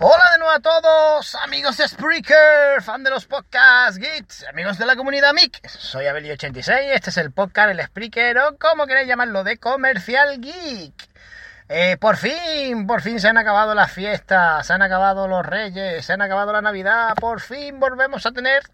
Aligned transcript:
Hola 0.00 0.24
de 0.32 0.38
nuevo 0.38 0.52
a 0.52 0.58
todos, 0.58 1.36
amigos 1.36 1.76
de 1.76 1.86
Spreaker, 1.86 2.82
fan 2.82 3.04
de 3.04 3.10
los 3.10 3.26
podcasts, 3.26 3.96
geeks, 3.96 4.44
amigos 4.48 4.76
de 4.76 4.86
la 4.86 4.96
comunidad 4.96 5.32
MIC. 5.32 5.68
Soy 5.68 6.06
Abeli86, 6.06 6.90
este 6.92 7.10
es 7.10 7.16
el 7.16 7.30
podcast, 7.30 7.70
el 7.70 7.80
Spreaker, 7.80 8.38
o 8.38 8.58
como 8.58 8.86
queréis 8.86 9.06
llamarlo, 9.06 9.44
de 9.44 9.56
Comercial 9.58 10.40
Geek. 10.40 10.94
Eh, 11.68 11.96
por 12.00 12.16
fin, 12.16 12.88
por 12.88 13.02
fin 13.02 13.20
se 13.20 13.28
han 13.28 13.38
acabado 13.38 13.72
las 13.76 13.92
fiestas, 13.92 14.66
se 14.66 14.72
han 14.72 14.82
acabado 14.82 15.28
los 15.28 15.46
reyes, 15.46 16.04
se 16.04 16.12
han 16.12 16.22
acabado 16.22 16.52
la 16.52 16.60
Navidad, 16.60 17.14
por 17.14 17.40
fin 17.40 17.78
volvemos 17.78 18.26
a 18.26 18.32
tener 18.32 18.64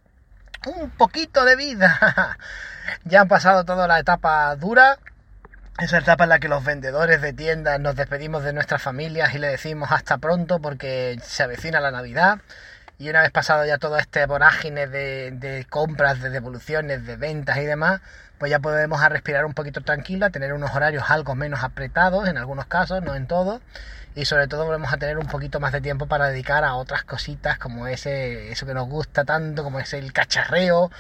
un 0.65 0.89
poquito 0.89 1.45
de 1.45 1.55
vida. 1.55 2.39
ya 3.05 3.21
han 3.21 3.29
pasado 3.29 3.67
toda 3.67 3.87
la 3.87 3.99
etapa 3.99 4.57
dura, 4.57 4.97
esa 5.81 5.99
etapa 5.99 6.25
en 6.25 6.31
la 6.31 6.39
que 6.39 6.49
los 6.49 6.63
vendedores 6.63 7.23
de 7.23 7.33
tiendas 7.33 7.81
nos 7.81 7.97
despedimos 7.97 8.45
de 8.45 8.53
nuestras 8.53 8.83
familias 8.83 9.35
y 9.35 9.39
le 9.39 9.49
decimos 9.49 9.91
hasta 9.93 10.19
pronto 10.19 10.61
porque 10.61 11.19
se 11.23 11.43
avecina 11.43 11.81
la 11.81 11.91
Navidad. 11.91 12.41
Y 12.99 13.09
una 13.09 13.23
vez 13.23 13.31
pasado 13.31 13.65
ya 13.65 13.79
todo 13.79 13.97
este 13.97 14.27
vorágine 14.27 14.87
de, 14.87 15.67
compras, 15.71 16.21
de 16.21 16.29
devoluciones, 16.29 17.07
de 17.07 17.17
ventas 17.17 17.57
y 17.57 17.65
demás, 17.65 18.03
pues 18.39 18.51
ya 18.51 18.59
podemos 18.59 19.01
a 19.01 19.09
respirar 19.09 19.47
un 19.47 19.55
poquito 19.55 19.81
tranquila, 19.81 20.29
tener 20.29 20.53
unos 20.53 20.75
horarios 20.75 21.05
algo 21.11 21.35
menos 21.35 21.65
apretados 21.65 22.29
en 22.29 22.37
algunos 22.37 22.67
casos, 22.67 23.03
no 23.03 23.15
en 23.15 23.27
todos. 23.27 23.63
Y 24.15 24.27
sobre 24.27 24.49
todo 24.49 24.67
volvemos 24.67 24.93
a 24.93 24.99
tener 24.99 25.17
un 25.17 25.29
poquito 25.29 25.61
más 25.61 25.73
de 25.73 25.81
tiempo 25.81 26.07
para 26.07 26.29
dedicar 26.29 26.63
a 26.63 26.75
otras 26.75 27.05
cositas 27.05 27.59
como 27.59 27.87
ese, 27.87 28.53
eso 28.53 28.67
que 28.67 28.75
nos 28.75 28.87
gusta 28.87 29.25
tanto, 29.25 29.65
como 29.65 29.81
es 29.81 29.95
el 29.95 30.13
cacharreo, 30.13 30.91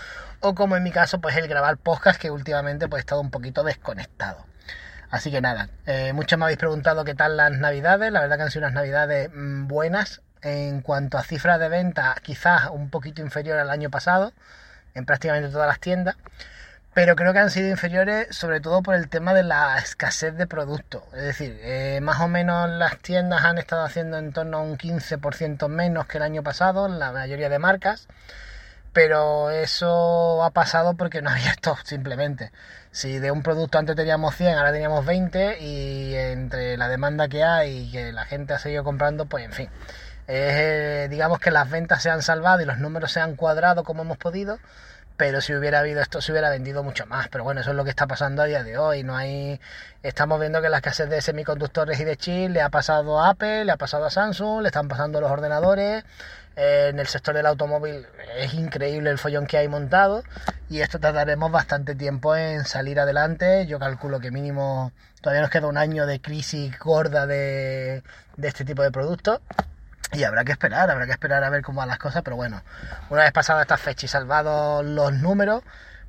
o 0.40 0.54
como 0.54 0.74
en 0.76 0.82
mi 0.82 0.90
caso, 0.90 1.20
pues 1.20 1.36
el 1.36 1.48
grabar 1.48 1.76
podcast 1.76 2.18
que 2.18 2.30
últimamente 2.30 2.88
pues 2.88 3.00
he 3.00 3.02
estado 3.02 3.20
un 3.20 3.30
poquito 3.30 3.62
desconectado. 3.62 4.49
Así 5.10 5.30
que 5.30 5.40
nada, 5.40 5.68
eh, 5.86 6.12
muchos 6.12 6.38
me 6.38 6.44
habéis 6.44 6.58
preguntado 6.58 7.04
qué 7.04 7.14
tal 7.14 7.36
las 7.36 7.50
navidades. 7.52 8.12
La 8.12 8.20
verdad 8.20 8.36
que 8.36 8.42
han 8.44 8.50
sido 8.50 8.66
unas 8.66 8.74
navidades 8.74 9.30
mm, 9.34 9.66
buenas. 9.66 10.22
En 10.42 10.80
cuanto 10.80 11.18
a 11.18 11.22
cifras 11.22 11.60
de 11.60 11.68
venta, 11.68 12.16
quizás 12.22 12.70
un 12.70 12.88
poquito 12.88 13.20
inferior 13.20 13.58
al 13.58 13.68
año 13.68 13.90
pasado, 13.90 14.32
en 14.94 15.04
prácticamente 15.04 15.50
todas 15.50 15.68
las 15.68 15.80
tiendas. 15.80 16.16
Pero 16.94 17.14
creo 17.14 17.32
que 17.32 17.38
han 17.40 17.50
sido 17.50 17.68
inferiores 17.68 18.34
sobre 18.34 18.60
todo 18.60 18.82
por 18.82 18.94
el 18.94 19.08
tema 19.08 19.34
de 19.34 19.42
la 19.42 19.78
escasez 19.78 20.36
de 20.36 20.46
productos. 20.46 21.02
Es 21.14 21.22
decir, 21.22 21.58
eh, 21.62 22.00
más 22.02 22.20
o 22.20 22.28
menos 22.28 22.70
las 22.70 22.98
tiendas 22.98 23.44
han 23.44 23.58
estado 23.58 23.84
haciendo 23.84 24.18
en 24.18 24.32
torno 24.32 24.58
a 24.58 24.62
un 24.62 24.78
15% 24.78 25.68
menos 25.68 26.06
que 26.06 26.18
el 26.18 26.22
año 26.24 26.42
pasado, 26.42 26.88
la 26.88 27.12
mayoría 27.12 27.48
de 27.48 27.58
marcas 27.58 28.08
pero 28.92 29.50
eso 29.50 30.42
ha 30.44 30.50
pasado 30.50 30.94
porque 30.94 31.22
no 31.22 31.30
había 31.30 31.50
stock 31.52 31.84
simplemente. 31.84 32.52
Si 32.92 33.20
de 33.20 33.30
un 33.30 33.42
producto 33.42 33.78
antes 33.78 33.94
teníamos 33.94 34.34
100, 34.34 34.58
ahora 34.58 34.72
teníamos 34.72 35.06
20 35.06 35.60
y 35.60 36.14
entre 36.14 36.76
la 36.76 36.88
demanda 36.88 37.28
que 37.28 37.44
hay 37.44 37.84
y 37.84 37.92
que 37.92 38.12
la 38.12 38.24
gente 38.24 38.52
ha 38.52 38.58
seguido 38.58 38.82
comprando, 38.82 39.26
pues 39.26 39.44
en 39.44 39.52
fin. 39.52 39.70
Eh, 40.26 41.08
digamos 41.10 41.38
que 41.40 41.50
las 41.50 41.70
ventas 41.70 42.02
se 42.02 42.10
han 42.10 42.22
salvado 42.22 42.62
y 42.62 42.64
los 42.64 42.78
números 42.78 43.12
se 43.12 43.20
han 43.20 43.36
cuadrado 43.36 43.84
como 43.84 44.02
hemos 44.02 44.18
podido, 44.18 44.58
pero 45.16 45.40
si 45.40 45.54
hubiera 45.54 45.80
habido 45.80 46.00
esto 46.00 46.20
se 46.20 46.32
hubiera 46.32 46.50
vendido 46.50 46.82
mucho 46.82 47.06
más. 47.06 47.28
Pero 47.28 47.44
bueno, 47.44 47.60
eso 47.60 47.70
es 47.70 47.76
lo 47.76 47.84
que 47.84 47.90
está 47.90 48.06
pasando 48.08 48.42
a 48.42 48.46
día 48.46 48.64
de 48.64 48.78
hoy. 48.78 49.04
No 49.04 49.16
hay, 49.16 49.60
estamos 50.02 50.40
viendo 50.40 50.60
que 50.62 50.68
la 50.68 50.78
escasez 50.78 51.08
de 51.10 51.20
semiconductores 51.20 52.00
y 52.00 52.04
de 52.04 52.16
chips 52.16 52.50
le 52.52 52.60
ha 52.60 52.70
pasado 52.70 53.20
a 53.20 53.30
Apple, 53.30 53.64
le 53.66 53.72
ha 53.72 53.76
pasado 53.76 54.06
a 54.06 54.10
Samsung, 54.10 54.62
le 54.62 54.68
están 54.68 54.88
pasando 54.88 55.20
los 55.20 55.30
ordenadores. 55.30 56.04
En 56.62 56.98
el 56.98 57.06
sector 57.06 57.34
del 57.34 57.46
automóvil 57.46 58.06
es 58.36 58.52
increíble 58.52 59.08
el 59.08 59.16
follón 59.16 59.46
que 59.46 59.56
hay 59.56 59.66
montado 59.66 60.22
y 60.68 60.82
esto 60.82 61.00
tardaremos 61.00 61.50
bastante 61.50 61.94
tiempo 61.94 62.36
en 62.36 62.66
salir 62.66 63.00
adelante. 63.00 63.66
Yo 63.66 63.78
calculo 63.78 64.20
que 64.20 64.30
mínimo 64.30 64.92
todavía 65.22 65.40
nos 65.40 65.50
queda 65.50 65.68
un 65.68 65.78
año 65.78 66.04
de 66.04 66.20
crisis 66.20 66.78
gorda 66.78 67.26
de, 67.26 68.02
de 68.36 68.48
este 68.48 68.66
tipo 68.66 68.82
de 68.82 68.90
productos. 68.90 69.40
Y 70.12 70.24
habrá 70.24 70.44
que 70.44 70.52
esperar, 70.52 70.90
habrá 70.90 71.06
que 71.06 71.12
esperar 71.12 71.44
a 71.44 71.48
ver 71.48 71.62
cómo 71.62 71.78
van 71.78 71.88
las 71.88 71.98
cosas, 71.98 72.22
pero 72.22 72.36
bueno, 72.36 72.62
una 73.08 73.22
vez 73.22 73.32
pasada 73.32 73.62
esta 73.62 73.78
fecha 73.78 74.04
y 74.04 74.08
salvados 74.10 74.84
los 74.84 75.14
números, 75.14 75.62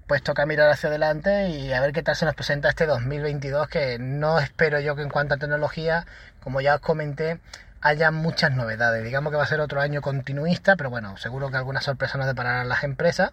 pues 0.05 0.21
toca 0.21 0.45
mirar 0.45 0.69
hacia 0.69 0.89
adelante 0.89 1.47
y 1.47 1.71
a 1.71 1.79
ver 1.79 1.93
qué 1.93 2.03
tal 2.03 2.17
se 2.17 2.25
nos 2.25 2.35
presenta 2.35 2.67
este 2.67 2.87
2022, 2.87 3.69
que 3.69 3.99
no 3.99 4.37
espero 4.39 4.81
yo 4.81 4.97
que 4.97 5.03
en 5.03 5.09
cuanto 5.09 5.35
a 5.35 5.37
tecnología, 5.37 6.05
como 6.43 6.59
ya 6.59 6.75
os 6.75 6.81
comenté, 6.81 7.39
haya 7.81 8.11
muchas 8.11 8.55
novedades. 8.55 9.03
Digamos 9.03 9.31
que 9.31 9.37
va 9.37 9.43
a 9.43 9.47
ser 9.47 9.59
otro 9.59 9.81
año 9.81 10.01
continuista, 10.01 10.75
pero 10.75 10.89
bueno, 10.89 11.17
seguro 11.17 11.49
que 11.49 11.57
algunas 11.57 11.83
sorpresas 11.83 12.17
nos 12.17 12.27
depararán 12.27 12.69
las 12.69 12.83
empresas 12.83 13.31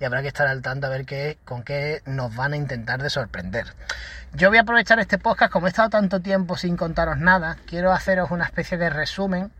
y 0.00 0.04
habrá 0.04 0.22
que 0.22 0.28
estar 0.28 0.46
al 0.46 0.62
tanto 0.62 0.86
a 0.86 0.90
ver 0.90 1.04
qué, 1.04 1.38
con 1.44 1.62
qué 1.62 2.02
nos 2.06 2.34
van 2.34 2.52
a 2.52 2.56
intentar 2.56 3.02
de 3.02 3.10
sorprender. 3.10 3.66
Yo 4.34 4.48
voy 4.48 4.58
a 4.58 4.60
aprovechar 4.60 4.98
este 5.00 5.18
podcast, 5.18 5.50
como 5.50 5.66
he 5.66 5.70
estado 5.70 5.88
tanto 5.88 6.20
tiempo 6.20 6.56
sin 6.56 6.76
contaros 6.76 7.18
nada, 7.18 7.56
quiero 7.66 7.92
haceros 7.92 8.30
una 8.30 8.44
especie 8.44 8.78
de 8.78 8.90
resumen 8.90 9.50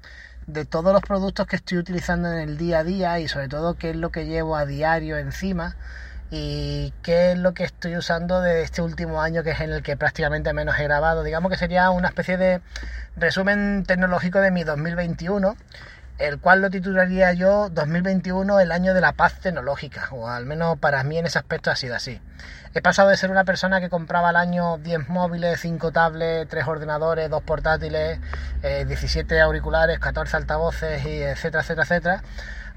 de 0.46 0.64
todos 0.64 0.92
los 0.92 1.02
productos 1.02 1.46
que 1.46 1.56
estoy 1.56 1.78
utilizando 1.78 2.32
en 2.32 2.38
el 2.38 2.56
día 2.56 2.78
a 2.78 2.84
día 2.84 3.18
y 3.18 3.28
sobre 3.28 3.48
todo 3.48 3.74
qué 3.74 3.90
es 3.90 3.96
lo 3.96 4.10
que 4.10 4.26
llevo 4.26 4.56
a 4.56 4.64
diario 4.64 5.18
encima 5.18 5.76
y 6.30 6.92
qué 7.02 7.32
es 7.32 7.38
lo 7.38 7.54
que 7.54 7.64
estoy 7.64 7.96
usando 7.96 8.40
de 8.40 8.62
este 8.62 8.82
último 8.82 9.22
año 9.22 9.42
que 9.42 9.52
es 9.52 9.60
en 9.60 9.72
el 9.72 9.82
que 9.82 9.96
prácticamente 9.96 10.52
menos 10.52 10.78
he 10.78 10.84
grabado. 10.84 11.22
Digamos 11.22 11.50
que 11.50 11.56
sería 11.56 11.90
una 11.90 12.08
especie 12.08 12.36
de 12.36 12.60
resumen 13.16 13.84
tecnológico 13.86 14.40
de 14.40 14.50
mi 14.50 14.64
2021, 14.64 15.56
el 16.18 16.38
cual 16.38 16.60
lo 16.60 16.70
titularía 16.70 17.32
yo 17.32 17.70
2021 17.70 18.60
el 18.60 18.72
año 18.72 18.92
de 18.92 19.00
la 19.00 19.12
paz 19.12 19.40
tecnológica, 19.40 20.08
o 20.10 20.28
al 20.28 20.44
menos 20.44 20.78
para 20.78 21.02
mí 21.02 21.16
en 21.16 21.26
ese 21.26 21.38
aspecto 21.38 21.70
ha 21.70 21.76
sido 21.76 21.94
así. 21.94 22.20
He 22.74 22.82
pasado 22.82 23.08
de 23.08 23.16
ser 23.16 23.30
una 23.30 23.44
persona 23.44 23.80
que 23.80 23.88
compraba 23.88 24.28
al 24.28 24.36
año 24.36 24.76
10 24.78 25.08
móviles, 25.08 25.60
5 25.60 25.90
tablets, 25.90 26.50
3 26.50 26.66
ordenadores, 26.66 27.30
2 27.30 27.42
portátiles, 27.42 28.20
eh, 28.62 28.84
17 28.86 29.40
auriculares, 29.40 29.98
14 29.98 30.36
altavoces, 30.36 31.04
y 31.06 31.22
etcétera, 31.22 31.62
etcétera, 31.62 31.82
etcétera, 31.84 32.22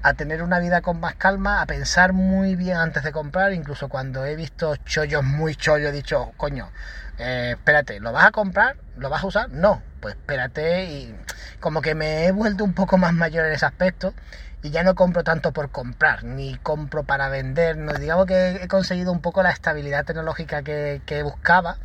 a 0.02 0.14
tener 0.14 0.42
una 0.42 0.58
vida 0.60 0.80
con 0.80 0.98
más 0.98 1.14
calma, 1.16 1.60
a 1.60 1.66
pensar 1.66 2.14
muy 2.14 2.56
bien 2.56 2.78
antes 2.78 3.04
de 3.04 3.12
comprar, 3.12 3.52
incluso 3.52 3.88
cuando 3.88 4.24
he 4.24 4.34
visto 4.34 4.76
chollos 4.76 5.22
muy 5.24 5.56
chollos, 5.56 5.90
he 5.90 5.92
dicho, 5.92 6.32
coño, 6.38 6.70
eh, 7.18 7.50
espérate, 7.56 8.00
¿lo 8.00 8.12
vas 8.12 8.26
a 8.26 8.30
comprar? 8.30 8.76
¿Lo 8.96 9.10
vas 9.10 9.22
a 9.22 9.26
usar? 9.26 9.50
No, 9.50 9.82
pues 10.00 10.14
espérate 10.14 10.84
y 10.84 11.14
como 11.60 11.82
que 11.82 11.94
me 11.94 12.26
he 12.26 12.32
vuelto 12.32 12.64
un 12.64 12.72
poco 12.72 12.96
más 12.98 13.12
mayor 13.12 13.46
en 13.46 13.52
ese 13.52 13.66
aspecto 13.66 14.14
y 14.62 14.70
ya 14.70 14.82
no 14.82 14.94
compro 14.94 15.24
tanto 15.24 15.52
por 15.52 15.70
comprar, 15.70 16.24
ni 16.24 16.56
compro 16.56 17.04
para 17.04 17.28
vender, 17.28 17.76
no, 17.76 17.92
digamos 17.94 18.26
que 18.26 18.60
he 18.62 18.68
conseguido 18.68 19.12
un 19.12 19.20
poco 19.20 19.42
la 19.42 19.50
estabilidad 19.50 20.04
tecnológica 20.04 20.62
que, 20.62 21.02
que 21.04 21.22
buscaba 21.22 21.78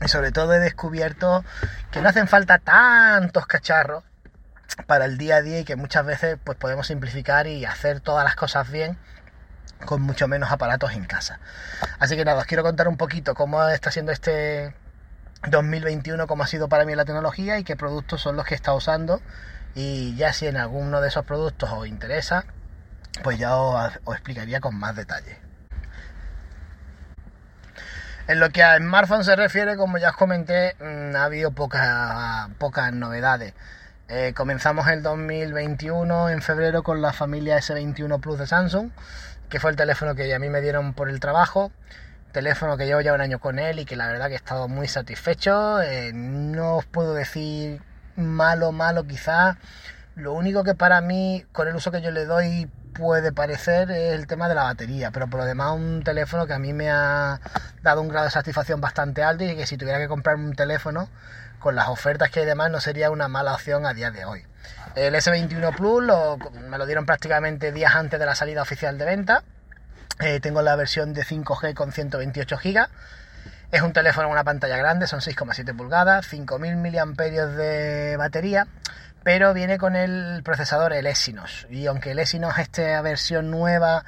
y 0.00 0.08
sobre 0.08 0.32
todo 0.32 0.54
he 0.54 0.58
descubierto 0.58 1.44
que 1.90 2.00
no 2.00 2.08
hacen 2.08 2.28
falta 2.28 2.58
tantos 2.58 3.46
cacharros 3.46 4.04
para 4.86 5.04
el 5.04 5.18
día 5.18 5.36
a 5.36 5.42
día 5.42 5.60
y 5.60 5.64
que 5.64 5.76
muchas 5.76 6.04
veces 6.04 6.38
pues 6.42 6.56
podemos 6.56 6.86
simplificar 6.86 7.46
y 7.46 7.64
hacer 7.64 8.00
todas 8.00 8.24
las 8.24 8.36
cosas 8.36 8.70
bien 8.70 8.98
con 9.84 10.00
mucho 10.00 10.28
menos 10.28 10.50
aparatos 10.50 10.92
en 10.92 11.04
casa. 11.04 11.40
Así 11.98 12.16
que 12.16 12.24
nada, 12.24 12.38
os 12.38 12.46
quiero 12.46 12.62
contar 12.62 12.88
un 12.88 12.96
poquito 12.96 13.34
cómo 13.34 13.66
está 13.68 13.90
siendo 13.90 14.12
este 14.12 14.74
2021, 15.48 16.26
cómo 16.26 16.44
ha 16.44 16.46
sido 16.46 16.68
para 16.68 16.84
mí 16.84 16.94
la 16.94 17.04
tecnología 17.04 17.58
y 17.58 17.64
qué 17.64 17.76
productos 17.76 18.20
son 18.20 18.36
los 18.36 18.46
que 18.46 18.54
he 18.54 18.56
estado 18.56 18.76
usando. 18.76 19.20
Y 19.74 20.14
ya 20.16 20.32
si 20.32 20.46
en 20.46 20.56
alguno 20.56 21.00
de 21.00 21.08
esos 21.08 21.24
productos 21.24 21.70
os 21.72 21.86
interesa, 21.86 22.44
pues 23.22 23.38
ya 23.38 23.56
os, 23.56 23.92
explicaría 24.06 24.60
con 24.60 24.76
más 24.76 24.96
detalle. 24.96 25.38
En 28.28 28.38
lo 28.38 28.50
que 28.50 28.62
a 28.62 28.76
smartphone 28.76 29.24
se 29.24 29.34
refiere, 29.34 29.76
como 29.76 29.98
ya 29.98 30.10
os 30.10 30.16
comenté, 30.16 30.76
mm, 30.80 31.16
ha 31.16 31.24
habido 31.24 31.52
pocas 31.52 32.48
pocas 32.58 32.92
novedades. 32.92 33.54
Eh, 34.08 34.32
comenzamos 34.36 34.86
el 34.88 35.02
2021 35.02 36.28
en 36.28 36.42
febrero 36.42 36.82
con 36.82 37.02
la 37.02 37.12
familia 37.12 37.56
S21 37.58 38.20
Plus 38.20 38.38
de 38.38 38.46
Samsung, 38.46 38.90
que 39.48 39.58
fue 39.58 39.70
el 39.70 39.76
teléfono 39.76 40.14
que 40.14 40.32
a 40.34 40.38
mí 40.38 40.48
me 40.50 40.60
dieron 40.60 40.94
por 40.94 41.08
el 41.08 41.18
trabajo. 41.20 41.72
Teléfono 42.32 42.76
que 42.76 42.86
llevo 42.86 43.00
ya 43.00 43.12
un 43.14 43.20
año 43.20 43.38
con 43.40 43.58
él 43.58 43.78
y 43.78 43.84
que 43.84 43.96
la 43.96 44.06
verdad 44.06 44.28
que 44.28 44.34
he 44.34 44.36
estado 44.36 44.68
muy 44.68 44.88
satisfecho. 44.88 45.80
Eh, 45.82 46.12
no 46.14 46.76
os 46.76 46.86
puedo 46.86 47.14
decir 47.14 47.82
malo, 48.16 48.72
malo 48.72 49.06
quizás. 49.06 49.56
Lo 50.14 50.32
único 50.32 50.64
que 50.64 50.74
para 50.74 51.00
mí, 51.00 51.44
con 51.52 51.68
el 51.68 51.74
uso 51.74 51.90
que 51.90 52.02
yo 52.02 52.10
le 52.10 52.26
doy, 52.26 52.70
puede 52.92 53.32
parecer 53.32 53.90
es 53.90 54.12
el 54.12 54.26
tema 54.26 54.48
de 54.48 54.54
la 54.54 54.64
batería, 54.64 55.10
pero 55.10 55.26
por 55.28 55.40
lo 55.40 55.46
demás 55.46 55.72
un 55.72 56.02
teléfono 56.04 56.46
que 56.46 56.52
a 56.52 56.58
mí 56.58 56.72
me 56.72 56.90
ha 56.90 57.40
dado 57.82 58.02
un 58.02 58.08
grado 58.08 58.26
de 58.26 58.30
satisfacción 58.30 58.80
bastante 58.80 59.22
alto 59.22 59.44
y 59.44 59.56
que 59.56 59.66
si 59.66 59.76
tuviera 59.76 59.98
que 59.98 60.08
comprarme 60.08 60.44
un 60.44 60.54
teléfono 60.54 61.08
con 61.58 61.74
las 61.74 61.88
ofertas 61.88 62.30
que 62.30 62.40
hay 62.40 62.46
demás 62.46 62.70
no 62.70 62.80
sería 62.80 63.10
una 63.10 63.28
mala 63.28 63.54
opción 63.54 63.86
a 63.86 63.94
día 63.94 64.10
de 64.10 64.24
hoy. 64.24 64.44
El 64.94 65.14
S21 65.14 65.74
Plus 65.74 66.02
me 66.68 66.76
lo 66.76 66.86
dieron 66.86 67.06
prácticamente 67.06 67.72
días 67.72 67.94
antes 67.94 68.20
de 68.20 68.26
la 68.26 68.34
salida 68.34 68.62
oficial 68.62 68.98
de 68.98 69.04
venta. 69.04 69.42
Eh, 70.20 70.40
tengo 70.40 70.60
la 70.60 70.76
versión 70.76 71.14
de 71.14 71.24
5G 71.24 71.74
con 71.74 71.92
128 71.92 72.58
GB. 72.62 72.88
Es 73.72 73.82
un 73.82 73.92
teléfono 73.92 74.28
con 74.28 74.32
una 74.34 74.44
pantalla 74.44 74.76
grande, 74.76 75.08
son 75.08 75.18
6,7 75.20 75.76
pulgadas, 75.76 76.32
5.000 76.32 76.76
mAh 76.76 77.46
de 77.56 78.16
batería 78.16 78.68
pero 79.22 79.54
viene 79.54 79.78
con 79.78 79.96
el 79.96 80.42
procesador 80.42 80.92
el 80.92 81.06
Exynos. 81.06 81.66
Y 81.70 81.86
aunque 81.86 82.12
el 82.12 82.18
Exynos, 82.18 82.58
esta 82.58 83.00
versión 83.02 83.50
nueva, 83.50 84.04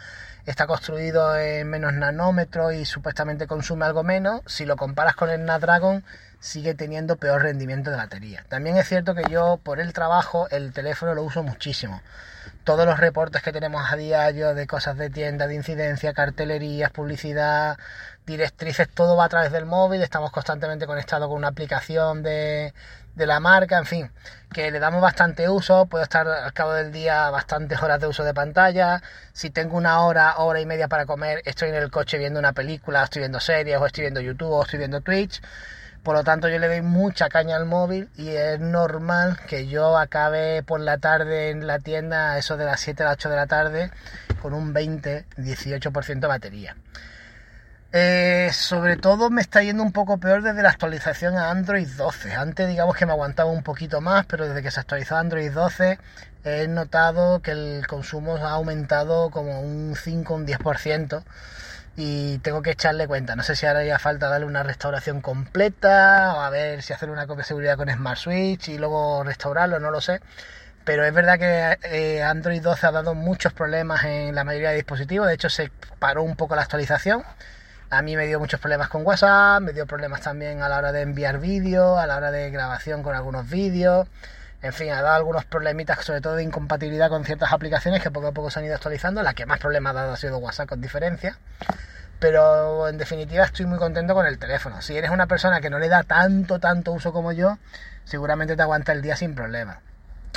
está 0.47 0.67
construido 0.67 1.37
en 1.37 1.69
menos 1.69 1.93
nanómetros 1.95 2.75
y 2.75 2.85
supuestamente 2.85 3.47
consume 3.47 3.87
algo 3.87 4.03
menos, 4.03 4.43
si 4.47 4.65
lo 4.65 4.77
comparas 4.77 5.15
con 5.15 5.31
el 5.31 5.41
Snapdragon, 5.41 6.05
sigue 6.45 6.75
teniendo 6.75 7.17
peor 7.17 7.43
rendimiento 7.43 7.91
de 7.91 7.97
batería. 7.97 8.45
También 8.51 8.77
es 8.77 8.87
cierto 8.87 9.15
que 9.15 9.25
yo, 9.31 9.59
por 9.63 9.81
el 9.81 9.95
trabajo, 9.95 10.47
el 10.51 10.75
teléfono 10.75 11.15
lo 11.15 11.23
uso 11.23 11.43
muchísimo. 11.43 12.03
Todos 12.65 12.85
los 12.85 13.01
reportes 13.01 13.43
que 13.43 13.51
tenemos 13.51 13.91
a 13.91 13.97
diario 13.97 14.55
de 14.55 14.67
cosas 14.67 14.99
de 14.99 15.09
tienda, 15.09 15.47
de 15.47 15.55
incidencia, 15.55 16.13
cartelerías, 16.13 16.91
publicidad, 16.91 17.79
directrices, 18.27 18.91
todo 18.91 19.17
va 19.17 19.25
a 19.25 19.29
través 19.31 19.53
del 19.53 19.65
móvil. 19.65 20.03
Estamos 20.03 20.31
constantemente 20.33 20.87
conectados 20.87 21.29
con 21.29 21.39
una 21.39 21.49
aplicación 21.49 22.23
de, 22.23 22.75
de 23.15 23.27
la 23.27 23.41
marca, 23.41 23.79
en 23.79 23.87
fin, 23.87 24.11
que 24.53 24.71
le 24.71 24.81
damos 24.81 25.01
bastante 25.01 25.49
uso, 25.49 25.87
puedo 25.87 26.05
estar 26.05 26.29
al 26.29 26.53
cabo 26.53 26.75
del 26.75 26.93
día 26.93 27.31
bastantes 27.31 27.81
horas 27.83 28.01
de 28.01 28.07
uso 28.07 28.23
de 28.23 28.35
pantalla, 28.35 29.03
si 29.33 29.49
tengo 29.49 29.79
una 29.79 30.03
hora, 30.03 30.37
hora 30.37 30.61
y 30.61 30.67
media 30.67 30.89
para 30.89 31.07
comer, 31.07 31.41
estoy 31.47 31.71
en 31.71 31.77
el 31.77 31.91
coche 31.91 32.19
viendo 32.19 32.39
una 32.39 32.53
película, 32.53 33.03
estoy 33.05 33.21
viendo 33.21 33.41
series, 33.41 33.79
o 33.79 33.87
estoy 33.87 34.03
viendo 34.03 34.21
YouTube, 34.21 34.51
o 34.51 34.63
estoy 34.63 34.79
viendo 34.79 35.01
Twitch, 35.01 35.41
por 36.05 36.15
lo 36.15 36.23
tanto 36.23 36.49
yo 36.49 36.59
le 36.59 36.69
doy 36.69 36.83
mucha 36.83 37.29
caña 37.31 37.57
al 37.57 37.65
móvil 37.65 38.11
y 38.17 38.29
es 38.29 38.61
normal 38.61 39.41
que 39.49 39.67
yo 39.67 39.97
acabe 39.97 40.63
por 40.63 40.81
la 40.81 40.99
tarde 40.99 41.51
en 41.51 41.67
la 41.67 41.79
tienda, 41.79 42.37
eso 42.39 42.57
de 42.59 42.67
las 42.67 42.81
7 42.81 43.03
a 43.03 43.07
las 43.07 43.15
8 43.15 43.31
de 43.31 43.37
la 43.37 43.47
tarde, 43.47 43.91
con 44.43 44.53
un 44.53 44.75
20-18% 44.75 46.21
de 46.21 46.27
batería. 46.27 46.77
Eh, 47.97 48.51
sobre 48.53 48.97
todo 48.97 49.31
me 49.31 49.41
está 49.41 49.63
yendo 49.63 49.83
un 49.83 49.93
poco 49.93 50.19
peor 50.19 50.43
desde 50.43 50.63
la 50.63 50.69
actualización 50.71 51.39
a 51.39 51.51
Android 51.51 51.89
12. 51.89 52.35
Antes 52.35 52.69
digamos 52.69 52.97
que 52.97 53.07
me 53.07 53.13
aguantaba 53.13 53.51
un 53.51 53.63
poquito 53.63 54.01
más, 54.01 54.27
pero 54.27 54.47
desde 54.47 54.63
que 54.63 54.71
se 54.71 54.81
actualizó 54.81 55.17
Android 55.17 55.51
12 55.51 55.99
he 56.45 56.69
notado 56.69 57.41
que 57.41 57.53
el 57.53 57.87
consumo 57.87 58.37
ha 58.37 58.51
aumentado 58.51 59.31
como 59.31 59.61
un 59.61 59.95
5 59.97 60.35
un 60.35 60.47
10% 60.47 61.23
y 61.97 62.39
tengo 62.39 62.63
que 62.63 62.73
echarle 62.73 63.07
cuenta. 63.07 63.37
No 63.37 63.43
sé 63.43 63.57
si 63.57 63.67
ahora 63.67 63.81
haría 63.81 63.99
falta 63.99 64.29
darle 64.29 64.47
una 64.47 64.63
restauración 64.63 65.21
completa 65.21 66.35
o 66.37 66.41
a 66.41 66.51
ver 66.51 66.83
si 66.83 66.93
hacer 66.93 67.11
una 67.11 67.27
copia 67.27 67.43
de 67.43 67.49
seguridad 67.49 67.77
con 67.77 67.91
Smart 67.91 68.19
Switch 68.19 68.69
y 68.69 68.79
luego 68.79 69.23
restaurarlo, 69.25 69.79
no 69.81 69.91
lo 69.91 70.01
sé. 70.01 70.21
Pero 70.85 71.05
es 71.05 71.15
verdad 71.15 71.39
que 71.39 71.79
eh, 71.83 72.23
Android 72.23 72.63
12 72.63 72.87
ha 72.87 72.93
dado 72.93 73.15
muchos 73.15 73.53
problemas 73.53 74.05
en 74.05 74.35
la 74.35 74.45
mayoría 74.45 74.71
de 74.71 74.77
dispositivos. 74.77 75.27
De 75.29 75.35
hecho, 75.35 75.49
se 75.49 75.71
paró 75.99 76.23
un 76.23 76.37
poco 76.37 76.57
la 76.57 76.63
actualización 76.63 77.25
a 77.91 78.03
mí 78.03 78.17
me 78.17 78.27
dio 78.27 78.41
muchos 78.41 78.61
problemas 78.61 78.89
con 78.89 79.07
WhatsApp, 79.07 79.63
me 79.63 79.73
dio 79.73 79.87
problemas 79.87 80.21
también 80.21 80.63
a 80.63 80.69
la 80.69 80.79
hora 80.79 80.93
de 80.93 81.03
enviar 81.03 81.39
vídeos, 81.39 81.99
a 81.99 82.07
la 82.07 82.17
hora 82.17 82.31
de 82.31 82.51
grabación 82.51 83.03
con 83.03 83.15
algunos 83.15 83.49
vídeos. 83.49 84.09
En 84.65 84.73
fin, 84.73 84.91
ha 84.93 85.03
dado 85.03 85.17
algunos 85.17 85.45
problemitas, 85.45 86.03
sobre 86.03 86.23
todo 86.23 86.37
de 86.37 86.43
incompatibilidad 86.43 87.11
con 87.11 87.23
ciertas 87.27 87.53
aplicaciones 87.53 88.03
que 88.03 88.11
poco 88.11 88.29
a 88.29 88.33
poco 88.33 88.49
se 88.49 88.61
han 88.61 88.65
ido 88.65 88.75
actualizando. 88.75 89.23
La 89.23 89.35
que 89.35 89.45
más 89.45 89.59
problemas 89.59 89.91
ha 89.91 90.01
dado 90.01 90.13
ha 90.15 90.17
sido 90.17 90.39
WhatsApp 90.39 90.71
con 90.71 90.81
diferencia. 90.81 91.37
Pero 92.19 92.89
en 92.89 92.97
definitiva 92.97 93.45
estoy 93.45 93.67
muy 93.67 93.77
contento 93.77 94.15
con 94.15 94.25
el 94.25 94.39
teléfono. 94.39 94.81
Si 94.81 94.97
eres 94.97 95.11
una 95.11 95.27
persona 95.27 95.61
que 95.61 95.69
no 95.69 95.79
le 95.79 95.91
da 95.91 96.03
tanto, 96.03 96.61
tanto 96.61 96.93
uso 96.93 97.13
como 97.13 97.33
yo, 97.33 97.59
seguramente 98.05 98.57
te 98.57 98.63
aguanta 98.63 98.93
el 98.93 99.03
día 99.03 99.17
sin 99.17 99.35
problema. 99.35 99.81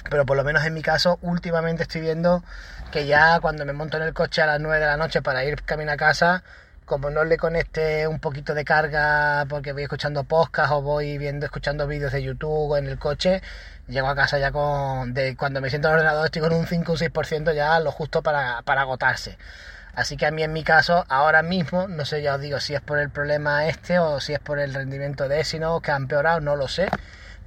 Pero 0.10 0.26
por 0.26 0.36
lo 0.36 0.44
menos 0.44 0.66
en 0.66 0.74
mi 0.74 0.82
caso, 0.82 1.20
últimamente 1.22 1.84
estoy 1.84 2.02
viendo 2.02 2.44
que 2.92 3.08
ya 3.08 3.40
cuando 3.40 3.64
me 3.64 3.72
monto 3.72 3.96
en 3.96 4.04
el 4.04 4.14
coche 4.14 4.42
a 4.42 4.46
las 4.46 4.60
9 4.60 4.78
de 4.78 4.88
la 4.88 4.98
noche 4.98 5.22
para 5.22 5.46
ir 5.46 5.64
camino 5.64 5.94
a 5.94 5.96
casa, 5.96 6.44
como 6.88 7.10
no 7.10 7.26
le 7.26 7.38
conecte 7.38 8.08
un 8.08 8.20
poquito 8.20 8.54
de 8.54 8.64
carga 8.64 9.46
porque 9.50 9.74
voy 9.74 9.84
escuchando 9.84 10.24
podcast 10.24 10.72
o 10.72 10.82
voy 10.82 11.18
viendo, 11.18 11.46
escuchando 11.46 11.86
vídeos 11.86 12.14
de 12.14 12.24
YouTube 12.24 12.78
en 12.78 12.88
el 12.88 12.98
coche, 12.98 13.42
llego 13.88 14.08
a 14.08 14.16
casa 14.16 14.40
ya 14.40 14.52
con, 14.54 15.14
de 15.14 15.36
cuando 15.36 15.60
me 15.60 15.70
siento 15.70 15.90
en 15.90 15.96
el 15.96 16.00
ordenador 16.00 16.26
estoy 16.26 16.42
con 16.42 16.54
un 16.54 16.66
5 16.66 16.94
o 16.94 16.96
6% 16.96 17.54
ya 17.54 17.78
lo 17.82 17.92
justo 17.92 18.24
para, 18.24 18.62
para 18.62 18.82
agotarse. 18.82 19.38
Así 19.96 20.16
que 20.16 20.28
a 20.28 20.32
mí 20.32 20.44
en 20.44 20.54
mi 20.54 20.64
caso, 20.64 21.06
ahora 21.10 21.44
mismo, 21.44 21.90
no 21.90 22.06
sé, 22.06 22.22
ya 22.22 22.36
os 22.36 22.42
digo 22.42 22.62
si 22.62 22.74
es 22.74 22.82
por 22.82 23.00
el 23.00 23.10
problema 23.10 23.68
este 23.68 24.00
o 24.00 24.22
si 24.22 24.34
es 24.34 24.40
por 24.40 24.60
el 24.60 24.74
rendimiento 24.74 25.28
de 25.28 25.42
Exynos 25.42 25.82
que 25.82 25.92
ha 25.92 25.98
empeorado, 25.98 26.40
no 26.40 26.56
lo 26.56 26.70
sé. 26.70 26.88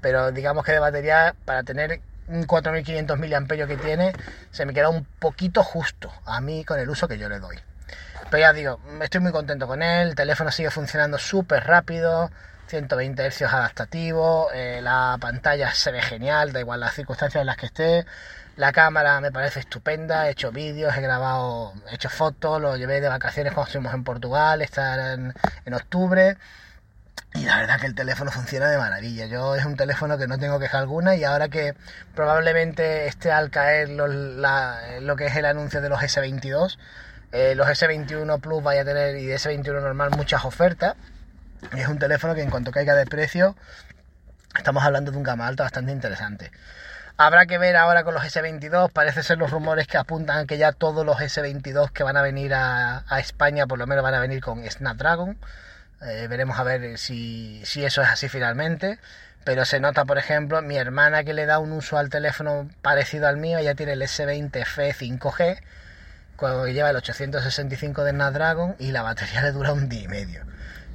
Pero 0.02 0.32
digamos 0.32 0.64
que 0.66 0.72
de 0.72 0.81
batería, 0.81 1.34
para 1.46 1.62
tener 1.62 2.00
un 2.28 2.44
4500 2.44 3.19
mAh 3.19 3.66
que 3.66 3.76
tiene, 3.78 4.12
se 4.50 4.66
me 4.66 4.75
queda 4.75 4.90
un 4.90 5.06
poquito 5.19 5.62
justo 5.62 6.12
a 6.26 6.40
mí 6.42 6.64
con 6.64 6.78
el 6.78 6.90
uso 6.90 7.08
que 7.08 7.19
yo 7.19 7.28
le 7.28 7.38
doy. 7.38 7.56
Pero 8.31 8.40
ya 8.40 8.52
digo, 8.52 8.81
estoy 9.02 9.20
muy 9.20 9.32
contento 9.32 9.66
con 9.66 9.82
él, 9.82 10.08
el 10.08 10.14
teléfono 10.14 10.50
sigue 10.50 10.70
funcionando 10.70 11.19
súper 11.19 11.64
rápido, 11.64 12.31
120 12.69 13.31
Hz 13.31 13.42
adaptativo, 13.42 14.48
la 14.81 15.16
pantalla 15.20 15.75
se 15.75 15.90
ve 15.90 16.00
genial, 16.00 16.52
da 16.52 16.60
igual 16.60 16.81
las 16.81 16.94
circunstancias 16.94 17.40
en 17.40 17.46
las 17.46 17.56
que 17.56 17.66
esté, 17.66 18.06
la 18.56 18.72
cámara 18.72 19.20
me 19.22 19.32
parece 19.32 19.60
estupenda, 19.60 20.28
he 20.28 20.32
hecho 20.32 20.52
vídeos, 20.52 20.94
he 20.94 21.00
grabado, 21.00 21.72
he 21.90 21.94
hecho 21.94 22.10
fotos, 22.10 22.60
lo 22.60 22.76
llevé 22.76 23.00
de 23.00 23.08
vacaciones 23.08 23.54
cuando 23.54 23.69
estuvimos 23.69 23.94
en 23.94 24.04
Portugal, 24.04 24.60
estar 24.60 24.98
en, 25.19 25.75
octubre. 25.75 26.37
Y 27.32 27.44
la 27.44 27.56
verdad 27.56 27.81
que 27.81 27.87
el 27.87 27.94
teléfono 27.94 28.31
funciona 28.31 28.69
de 28.69 28.76
maravilla. 28.76 29.26
Yo 29.26 29.54
es 29.54 29.64
un 29.64 29.76
teléfono 29.76 30.19
que 30.19 30.26
no 30.26 30.38
tengo 30.38 30.58
queja 30.58 30.78
alguna 30.78 31.14
y 31.14 31.25
ahora 31.25 31.48
que 31.48 31.75
probablemente 32.14 33.06
esté 33.06 33.32
al 33.32 33.50
caer 33.50 33.88
lo 33.88 35.16
que 35.16 35.26
es 35.26 35.37
el 35.37 35.47
anuncio 35.47 35.80
de 35.80 35.88
los 35.88 36.00
S22, 36.00 36.76
eh, 37.32 37.54
los 37.54 37.66
S21 37.68 38.40
Plus 38.40 38.62
vaya 38.62 38.82
a 38.82 38.84
tener 38.84 39.16
y 39.16 39.28
S21 39.28 39.80
normal 39.80 40.10
muchas 40.16 40.44
ofertas. 40.44 40.96
Y 41.75 41.80
es 41.80 41.88
un 41.88 41.99
teléfono 41.99 42.34
que 42.34 42.42
en 42.42 42.50
cuanto 42.50 42.72
caiga 42.72 42.94
de 42.94 43.06
precio, 43.06 43.56
estamos 44.56 44.82
hablando 44.82 45.10
de 45.10 45.18
un 45.18 45.22
gama 45.22 45.46
alto 45.46 45.62
bastante 45.62 45.92
interesante. 45.92 46.50
Habrá 47.16 47.44
que 47.44 47.58
ver 47.58 47.76
ahora 47.76 48.02
con 48.02 48.14
los 48.14 48.22
S22, 48.25 48.90
parece 48.92 49.22
ser 49.22 49.37
los 49.37 49.50
rumores 49.50 49.87
que 49.87 49.99
apuntan 49.99 50.46
que 50.46 50.56
ya 50.56 50.72
todos 50.72 51.04
los 51.04 51.18
S22 51.18 51.90
que 51.90 52.02
van 52.02 52.16
a 52.16 52.22
venir 52.22 52.54
a, 52.54 53.04
España 53.18 53.66
por 53.66 53.78
lo 53.78 53.87
menos 53.87 54.02
van 54.02 54.14
a 54.14 54.20
venir 54.20 54.40
con 54.40 54.68
Snapdragon. 54.68 55.38
Eh, 56.00 56.26
veremos 56.28 56.58
a 56.58 56.62
ver 56.62 56.96
si, 56.96 57.60
si 57.66 57.84
eso 57.84 58.00
es 58.00 58.08
así 58.08 58.28
finalmente. 58.28 58.99
Pero 59.44 59.64
se 59.66 59.80
nota, 59.80 60.04
por 60.04 60.18
ejemplo, 60.18 60.62
mi 60.62 60.76
hermana 60.76 61.22
que 61.22 61.34
le 61.34 61.46
da 61.46 61.58
un 61.58 61.72
uso 61.72 61.99
al 61.99 62.08
teléfono 62.08 62.68
parecido 62.82 63.26
al 63.28 63.37
mío, 63.37 63.60
ya 63.60 63.75
tiene 63.75 63.92
el 63.92 64.02
S20 64.02 64.64
FE 64.64 64.94
5G 64.94 65.60
cuando 66.40 66.66
lleva 66.66 66.88
el 66.88 66.97
865 66.97 68.02
de 68.02 68.12
Snapdragon 68.12 68.75
y 68.78 68.92
la 68.92 69.02
batería 69.02 69.42
le 69.42 69.52
dura 69.52 69.75
un 69.75 69.90
día 69.90 70.04
y 70.04 70.09
medio. 70.09 70.47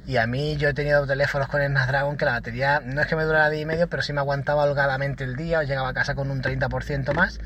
Y 0.04 0.16
a 0.16 0.26
mí 0.26 0.56
yo 0.56 0.68
he 0.68 0.74
tenido 0.74 1.06
teléfonos 1.06 1.48
con 1.48 1.62
el 1.62 1.70
Snapdragon 1.70 2.16
que 2.16 2.24
la 2.24 2.32
batería 2.32 2.82
no 2.84 3.00
es 3.00 3.06
que 3.06 3.14
me 3.14 3.22
durara 3.22 3.48
día 3.48 3.60
y 3.60 3.64
medio, 3.64 3.88
pero 3.88 4.02
sí 4.02 4.12
me 4.12 4.18
aguantaba 4.18 4.64
holgadamente 4.64 5.22
el 5.22 5.36
día, 5.36 5.62
llegaba 5.62 5.90
a 5.90 5.94
casa 5.94 6.16
con 6.16 6.32
un 6.32 6.42
30% 6.42 7.14
más. 7.14 7.38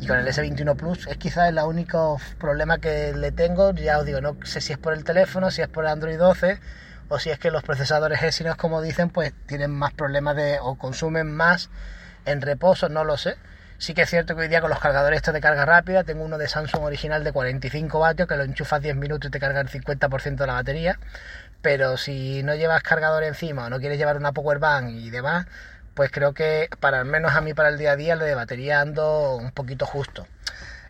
Y 0.00 0.06
con 0.06 0.18
el 0.18 0.26
S21 0.26 0.74
Plus 0.76 1.06
es 1.06 1.18
quizás 1.18 1.50
el 1.50 1.58
único 1.58 2.18
problema 2.38 2.78
que 2.78 3.12
le 3.14 3.30
tengo, 3.30 3.72
ya 3.74 3.98
os 3.98 4.06
digo, 4.06 4.22
no 4.22 4.36
sé 4.44 4.62
si 4.62 4.72
es 4.72 4.78
por 4.78 4.94
el 4.94 5.04
teléfono, 5.04 5.50
si 5.50 5.60
es 5.60 5.68
por 5.68 5.86
Android 5.86 6.18
12 6.18 6.58
o 7.10 7.18
si 7.18 7.28
es 7.28 7.38
que 7.38 7.50
los 7.50 7.62
procesadores 7.62 8.22
Exynos, 8.22 8.56
como 8.56 8.80
dicen, 8.80 9.10
pues 9.10 9.34
tienen 9.46 9.70
más 9.70 9.92
problemas 9.92 10.34
de 10.34 10.58
o 10.60 10.76
consumen 10.76 11.30
más 11.30 11.68
en 12.24 12.40
reposo, 12.40 12.88
no 12.88 13.04
lo 13.04 13.18
sé 13.18 13.36
Sí 13.84 13.92
que 13.92 14.00
es 14.00 14.08
cierto 14.08 14.34
que 14.34 14.40
hoy 14.40 14.48
día 14.48 14.62
con 14.62 14.70
los 14.70 14.78
cargadores 14.78 15.18
estos 15.18 15.34
de 15.34 15.42
carga 15.42 15.66
rápida, 15.66 16.04
tengo 16.04 16.24
uno 16.24 16.38
de 16.38 16.48
Samsung 16.48 16.84
original 16.84 17.22
de 17.22 17.32
45 17.32 17.98
vatios 17.98 18.26
que 18.26 18.34
lo 18.34 18.42
enchufas 18.42 18.80
10 18.80 18.96
minutos 18.96 19.28
y 19.28 19.30
te 19.30 19.38
carga 19.38 19.60
el 19.60 19.68
50% 19.68 20.36
de 20.36 20.46
la 20.46 20.54
batería. 20.54 20.98
Pero 21.60 21.98
si 21.98 22.42
no 22.44 22.54
llevas 22.54 22.82
cargador 22.82 23.24
encima 23.24 23.66
o 23.66 23.68
no 23.68 23.78
quieres 23.80 23.98
llevar 23.98 24.16
una 24.16 24.32
power 24.32 24.58
bank 24.58 24.88
y 24.88 25.10
demás, 25.10 25.44
pues 25.92 26.10
creo 26.10 26.32
que 26.32 26.70
para 26.80 27.00
al 27.00 27.04
menos 27.04 27.34
a 27.34 27.42
mí 27.42 27.52
para 27.52 27.68
el 27.68 27.76
día 27.76 27.92
a 27.92 27.96
día 27.96 28.16
lo 28.16 28.24
de 28.24 28.34
batería 28.34 28.80
ando 28.80 29.36
un 29.36 29.52
poquito 29.52 29.84
justo. 29.84 30.26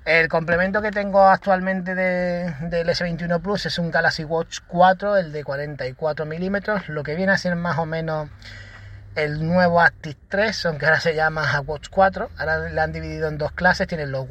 El 0.05 0.29
complemento 0.29 0.81
que 0.81 0.93
tengo 0.93 1.25
actualmente 1.25 1.97
del 1.97 2.89
S21 2.89 3.43
Plus 3.43 3.67
es 3.67 3.77
un 3.81 3.91
Galaxy 3.91 4.23
Watch 4.23 4.61
4, 4.69 5.17
el 5.17 5.33
de 5.33 5.43
44 5.43 6.27
milímetros, 6.27 6.89
lo 6.89 7.03
que 7.03 7.17
viene 7.17 7.33
a 7.33 7.39
ser 7.39 7.57
más 7.57 7.77
o 7.77 7.87
menos 7.87 8.31
el 9.15 9.47
nuevo 9.47 9.81
Active 9.81 10.17
3, 10.29 10.67
aunque 10.67 10.87
ahora 10.87 11.01
se 11.01 11.15
llama 11.15 11.61
Watch 11.61 11.89
4. 11.91 12.31
Ahora 12.37 12.69
le 12.69 12.81
han 12.81 12.93
dividido 12.93 13.29
en 13.29 13.39
dos 13.39 13.53
clases. 13.53 13.87
Tienen 13.87 14.11
los, 14.11 14.27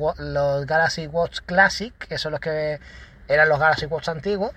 Galaxy 0.65 1.07
Watch 1.07 1.39
Classic, 1.45 1.93
que 1.97 2.17
son 2.17 2.31
los 2.31 2.41
que 2.41 2.79
eran 3.27 3.49
los 3.49 3.59
Galaxy 3.59 3.85
Watch 3.85 4.09
antiguos. 4.09 4.51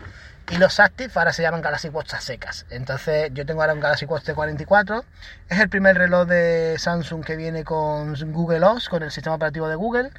Y 0.51 0.59
los 0.59 0.79
Active 0.79 1.11
ahora 1.17 1.33
se 1.33 1.43
llaman 1.43 1.61
Galaxy 1.61 1.89
Watch 1.89 2.15
secas. 2.21 2.67
Entonces 2.71 3.31
yo 3.35 3.45
tengo 3.47 3.63
ahora 3.63 3.75
un 3.75 3.81
Galaxy 3.81 4.07
Watch 4.07 4.25
T44. 4.25 5.05
Es 5.49 5.59
el 5.59 5.69
primer 5.69 5.97
reloj 5.99 6.27
de 6.27 6.77
Samsung 6.79 7.25
que 7.25 7.37
viene 7.37 7.65
con 7.65 8.15
Google 8.33 8.65
OS, 8.65 8.89
con 8.89 9.03
el 9.03 9.11
sistema 9.11 9.37
operativo 9.37 9.69
de 9.69 9.75
Google. 9.75 10.11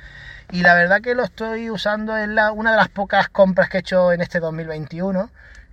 Y 0.51 0.61
la 0.61 0.73
verdad 0.75 1.01
que 1.01 1.15
lo 1.15 1.23
estoy 1.23 1.69
usando, 1.69 2.15
es 2.15 2.27
la, 2.29 2.51
una 2.53 2.71
de 2.71 2.77
las 2.77 2.87
pocas 2.87 3.27
compras 3.29 3.69
que 3.69 3.77
he 3.77 3.79
hecho 3.81 4.13
en 4.13 4.21
este 4.21 4.39
2021 4.39 5.29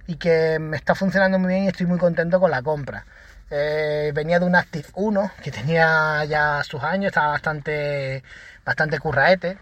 y 0.07 0.17
que 0.17 0.59
me 0.59 0.76
está 0.76 0.95
funcionando 0.95 1.38
muy 1.38 1.49
bien 1.49 1.64
y 1.64 1.69
estoy 1.69 1.87
muy 1.87 1.99
contento 1.99 2.41
con 2.41 2.50
la 2.50 2.62
compra. 2.62 3.05
Eh, 3.51 4.13
venía 4.15 4.39
de 4.39 4.47
un 4.47 4.57
Active 4.57 4.89
1 4.95 5.31
que 5.43 5.51
tenía 5.51 6.25
ya 6.25 6.63
sus 6.65 6.83
años, 6.83 7.09
estaba 7.09 7.29
bastante, 7.29 8.23
bastante 8.65 8.99
curraete 8.99 9.59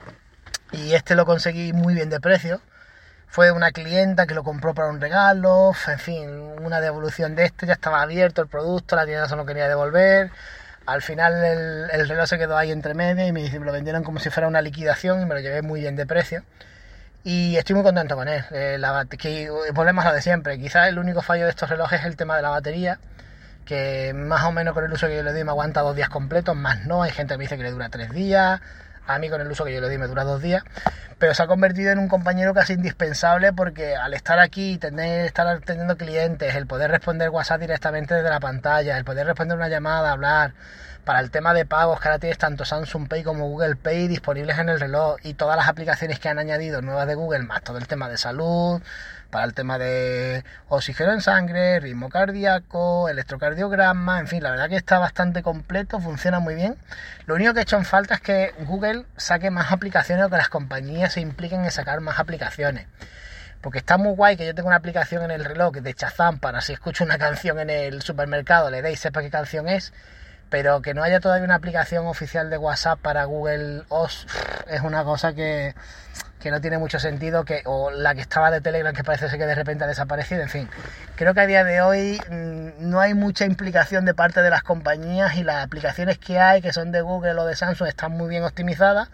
y 0.72 0.94
este 0.94 1.14
lo 1.14 1.26
conseguí 1.26 1.72
muy 1.72 1.94
bien 1.94 2.08
de 2.08 2.20
precio 2.20 2.60
fue 3.32 3.50
una 3.50 3.72
clienta 3.72 4.26
que 4.26 4.34
lo 4.34 4.44
compró 4.44 4.74
para 4.74 4.90
un 4.90 5.00
regalo, 5.00 5.72
en 5.88 5.98
fin, 5.98 6.28
una 6.60 6.82
devolución 6.82 7.34
de 7.34 7.46
este, 7.46 7.66
ya 7.66 7.72
estaba 7.72 8.02
abierto 8.02 8.42
el 8.42 8.48
producto, 8.48 8.94
la 8.94 9.06
tienda 9.06 9.26
solo 9.26 9.46
quería 9.46 9.68
devolver. 9.68 10.30
Al 10.84 11.00
final 11.00 11.42
el, 11.90 12.08
reloj 12.08 12.26
se 12.26 12.36
quedó 12.36 12.58
ahí 12.58 12.70
entre 12.70 12.92
medio 12.92 13.26
y 13.26 13.32
me, 13.32 13.48
lo 13.48 13.72
vendieron 13.72 14.04
como 14.04 14.20
si 14.20 14.28
fuera 14.28 14.48
una 14.48 14.60
liquidación 14.60 15.22
y 15.22 15.24
me 15.24 15.34
lo 15.34 15.40
llevé 15.40 15.62
muy 15.62 15.80
bien 15.80 15.96
de 15.96 16.04
precio. 16.04 16.42
Y 17.24 17.56
estoy 17.56 17.74
muy 17.74 17.84
contento 17.84 18.16
con 18.16 18.28
él. 18.28 18.44
Eh, 18.50 18.76
la, 18.78 19.06
que, 19.06 19.48
volvemos 19.72 20.04
a 20.04 20.10
lo 20.10 20.14
de 20.14 20.20
siempre. 20.20 20.58
Quizás 20.58 20.88
el 20.88 20.98
único 20.98 21.22
fallo 21.22 21.44
de 21.44 21.50
estos 21.50 21.70
relojes 21.70 22.00
es 22.00 22.06
el 22.06 22.16
tema 22.16 22.36
de 22.36 22.42
la 22.42 22.50
batería, 22.50 22.98
que 23.64 24.12
más 24.14 24.44
o 24.44 24.52
menos 24.52 24.74
con 24.74 24.84
el 24.84 24.92
uso 24.92 25.06
que 25.06 25.16
yo 25.16 25.22
le 25.22 25.32
doy 25.32 25.44
me 25.44 25.50
aguanta 25.50 25.80
dos 25.80 25.96
días 25.96 26.08
completos, 26.08 26.56
más 26.56 26.86
no. 26.86 27.02
Hay 27.02 27.10
gente 27.10 27.34
que 27.34 27.38
me 27.38 27.44
dice 27.44 27.56
que 27.56 27.62
le 27.62 27.70
dura 27.70 27.88
tres 27.88 28.10
días. 28.10 28.60
A 29.06 29.18
mí 29.18 29.28
con 29.28 29.40
el 29.40 29.50
uso 29.50 29.64
que 29.64 29.74
yo 29.74 29.80
le 29.80 29.88
di 29.88 29.98
me 29.98 30.06
dura 30.06 30.22
dos 30.22 30.40
días, 30.40 30.62
pero 31.18 31.34
se 31.34 31.42
ha 31.42 31.48
convertido 31.48 31.90
en 31.90 31.98
un 31.98 32.08
compañero 32.08 32.54
casi 32.54 32.74
indispensable 32.74 33.52
porque 33.52 33.96
al 33.96 34.14
estar 34.14 34.38
aquí, 34.38 34.78
tener, 34.78 35.26
estar 35.26 35.46
atendiendo 35.46 35.96
clientes, 35.96 36.54
el 36.54 36.66
poder 36.66 36.90
responder 36.90 37.30
WhatsApp 37.30 37.60
directamente 37.60 38.14
desde 38.14 38.30
la 38.30 38.38
pantalla, 38.38 38.96
el 38.96 39.04
poder 39.04 39.26
responder 39.26 39.56
una 39.56 39.68
llamada, 39.68 40.12
hablar, 40.12 40.54
para 41.04 41.18
el 41.18 41.32
tema 41.32 41.52
de 41.52 41.66
pagos 41.66 42.00
que 42.00 42.08
ahora 42.08 42.20
tienes 42.20 42.38
tanto 42.38 42.64
Samsung 42.64 43.08
Pay 43.08 43.24
como 43.24 43.48
Google 43.48 43.74
Pay 43.74 44.06
disponibles 44.06 44.58
en 44.58 44.68
el 44.68 44.78
reloj 44.78 45.16
y 45.24 45.34
todas 45.34 45.56
las 45.56 45.68
aplicaciones 45.68 46.20
que 46.20 46.28
han 46.28 46.38
añadido 46.38 46.80
nuevas 46.80 47.08
de 47.08 47.16
Google, 47.16 47.42
más 47.42 47.62
todo 47.62 47.78
el 47.78 47.88
tema 47.88 48.08
de 48.08 48.18
salud, 48.18 48.80
para 49.32 49.46
el 49.46 49.54
tema 49.54 49.78
de 49.78 50.44
oxígeno 50.68 51.14
en 51.14 51.22
sangre, 51.22 51.80
ritmo 51.80 52.10
cardíaco, 52.10 53.08
electrocardiograma, 53.08 54.20
en 54.20 54.28
fin, 54.28 54.42
la 54.42 54.50
verdad 54.50 54.68
que 54.68 54.76
está 54.76 54.98
bastante 54.98 55.42
completo, 55.42 56.00
funciona 56.00 56.38
muy 56.38 56.54
bien. 56.54 56.76
Lo 57.24 57.34
único 57.36 57.54
que 57.54 57.60
he 57.60 57.62
hecho 57.62 57.78
en 57.78 57.86
falta 57.86 58.16
es 58.16 58.20
que 58.20 58.54
Google 58.66 59.06
saque 59.16 59.50
más 59.50 59.72
aplicaciones 59.72 60.26
o 60.26 60.28
que 60.28 60.36
las 60.36 60.50
compañías 60.50 61.14
se 61.14 61.22
impliquen 61.22 61.64
en 61.64 61.70
sacar 61.70 62.00
más 62.02 62.20
aplicaciones. 62.20 62.86
Porque 63.62 63.78
está 63.78 63.96
muy 63.96 64.14
guay 64.14 64.36
que 64.36 64.44
yo 64.44 64.54
tenga 64.54 64.68
una 64.68 64.76
aplicación 64.76 65.22
en 65.22 65.30
el 65.30 65.46
reloj 65.46 65.76
de 65.76 65.94
Chazam 65.94 66.38
para 66.38 66.60
si 66.60 66.74
escucho 66.74 67.02
una 67.02 67.16
canción 67.16 67.58
en 67.58 67.70
el 67.70 68.02
supermercado, 68.02 68.70
le 68.70 68.82
deis 68.82 69.00
sepa 69.00 69.22
qué 69.22 69.30
canción 69.30 69.66
es, 69.66 69.94
pero 70.50 70.82
que 70.82 70.92
no 70.92 71.02
haya 71.02 71.20
todavía 71.20 71.46
una 71.46 71.54
aplicación 71.54 72.06
oficial 72.06 72.50
de 72.50 72.58
WhatsApp 72.58 72.98
para 73.00 73.24
Google 73.24 73.84
OS 73.88 74.26
es 74.68 74.82
una 74.82 75.04
cosa 75.04 75.32
que 75.32 75.74
que 76.42 76.50
no 76.50 76.60
tiene 76.60 76.78
mucho 76.78 76.98
sentido, 76.98 77.44
que, 77.44 77.62
o 77.64 77.90
la 77.90 78.14
que 78.14 78.20
estaba 78.20 78.50
de 78.50 78.60
Telegram 78.60 78.94
que 78.94 79.04
parece 79.04 79.28
ser 79.28 79.38
que 79.38 79.46
de 79.46 79.54
repente 79.54 79.84
ha 79.84 79.86
desaparecido, 79.86 80.42
en 80.42 80.48
fin. 80.48 80.68
Creo 81.16 81.34
que 81.34 81.40
a 81.40 81.46
día 81.46 81.64
de 81.64 81.80
hoy 81.80 82.20
mm, 82.28 82.90
no 82.90 83.00
hay 83.00 83.14
mucha 83.14 83.44
implicación 83.44 84.04
de 84.04 84.14
parte 84.14 84.42
de 84.42 84.50
las 84.50 84.62
compañías 84.62 85.36
y 85.36 85.44
las 85.44 85.64
aplicaciones 85.64 86.18
que 86.18 86.38
hay, 86.38 86.60
que 86.60 86.72
son 86.72 86.90
de 86.90 87.00
Google 87.00 87.38
o 87.38 87.46
de 87.46 87.54
Samsung, 87.54 87.88
están 87.88 88.12
muy 88.12 88.28
bien 88.28 88.44
optimizadas, 88.44 89.08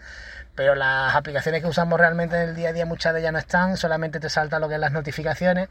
pero 0.55 0.75
las 0.75 1.15
aplicaciones 1.15 1.61
que 1.61 1.67
usamos 1.67 1.99
realmente 1.99 2.35
en 2.35 2.49
el 2.49 2.55
día 2.55 2.69
a 2.69 2.73
día 2.73 2.85
muchas 2.85 3.13
de 3.13 3.19
ellas 3.19 3.31
no 3.31 3.39
están, 3.39 3.77
solamente 3.77 4.19
te 4.19 4.29
salta 4.29 4.59
lo 4.59 4.67
que 4.67 4.75
es 4.75 4.81
las 4.81 4.91
notificaciones 4.91 5.69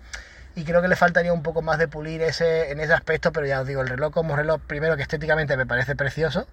y 0.55 0.65
creo 0.65 0.83
que 0.83 0.89
le 0.89 0.97
faltaría 0.97 1.33
un 1.33 1.43
poco 1.43 1.63
más 1.63 1.79
de 1.79 1.89
pulir 1.89 2.23
ese, 2.23 2.71
en 2.73 2.81
ese 2.81 2.93
aspecto, 2.93 3.33
pero 3.33 3.47
ya 3.47 3.61
os 3.61 3.67
digo, 3.67 3.83
el 3.83 3.89
reloj 3.89 4.13
como 4.13 4.35
reloj, 4.35 4.61
primero 4.67 4.97
que 4.97 5.03
estéticamente 5.03 5.57
me 5.57 5.67
parece 5.67 5.95
precioso, 5.95 6.47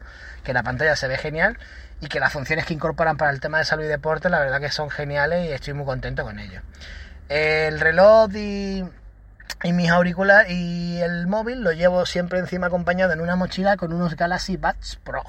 que 0.44 0.54
la 0.54 0.64
pantalla 0.64 0.96
se 0.96 1.08
ve 1.08 1.18
genial 1.18 1.58
y 2.02 2.08
que 2.08 2.20
las 2.20 2.32
funciones 2.32 2.66
que 2.66 2.74
incorporan 2.74 3.18
para 3.18 3.32
el 3.32 3.40
tema 3.40 3.58
de 3.58 3.66
salud 3.66 3.84
y 3.84 3.88
deporte, 3.88 4.30
la 4.30 4.40
verdad 4.40 4.60
que 4.60 4.70
son 4.70 4.90
geniales 4.90 5.50
y 5.50 5.52
estoy 5.52 5.74
muy 5.74 5.86
contento 5.86 6.24
con 6.24 6.40
ello. 6.40 6.62
El 7.30 7.80
reloj 7.80 8.30
y, 8.36 8.84
y 9.64 9.74
mis 9.74 9.90
auriculares 9.90 10.52
y 10.52 11.02
el 11.02 11.26
móvil 11.26 11.64
lo 11.64 11.72
llevo 11.72 12.06
siempre 12.06 12.38
encima 12.40 12.68
acompañado 12.68 13.14
en 13.14 13.22
una 13.22 13.36
mochila 13.36 13.78
con 13.78 13.92
unos 13.94 14.16
Galaxy 14.16 14.58
Buds 14.58 15.00
Pro. 15.04 15.24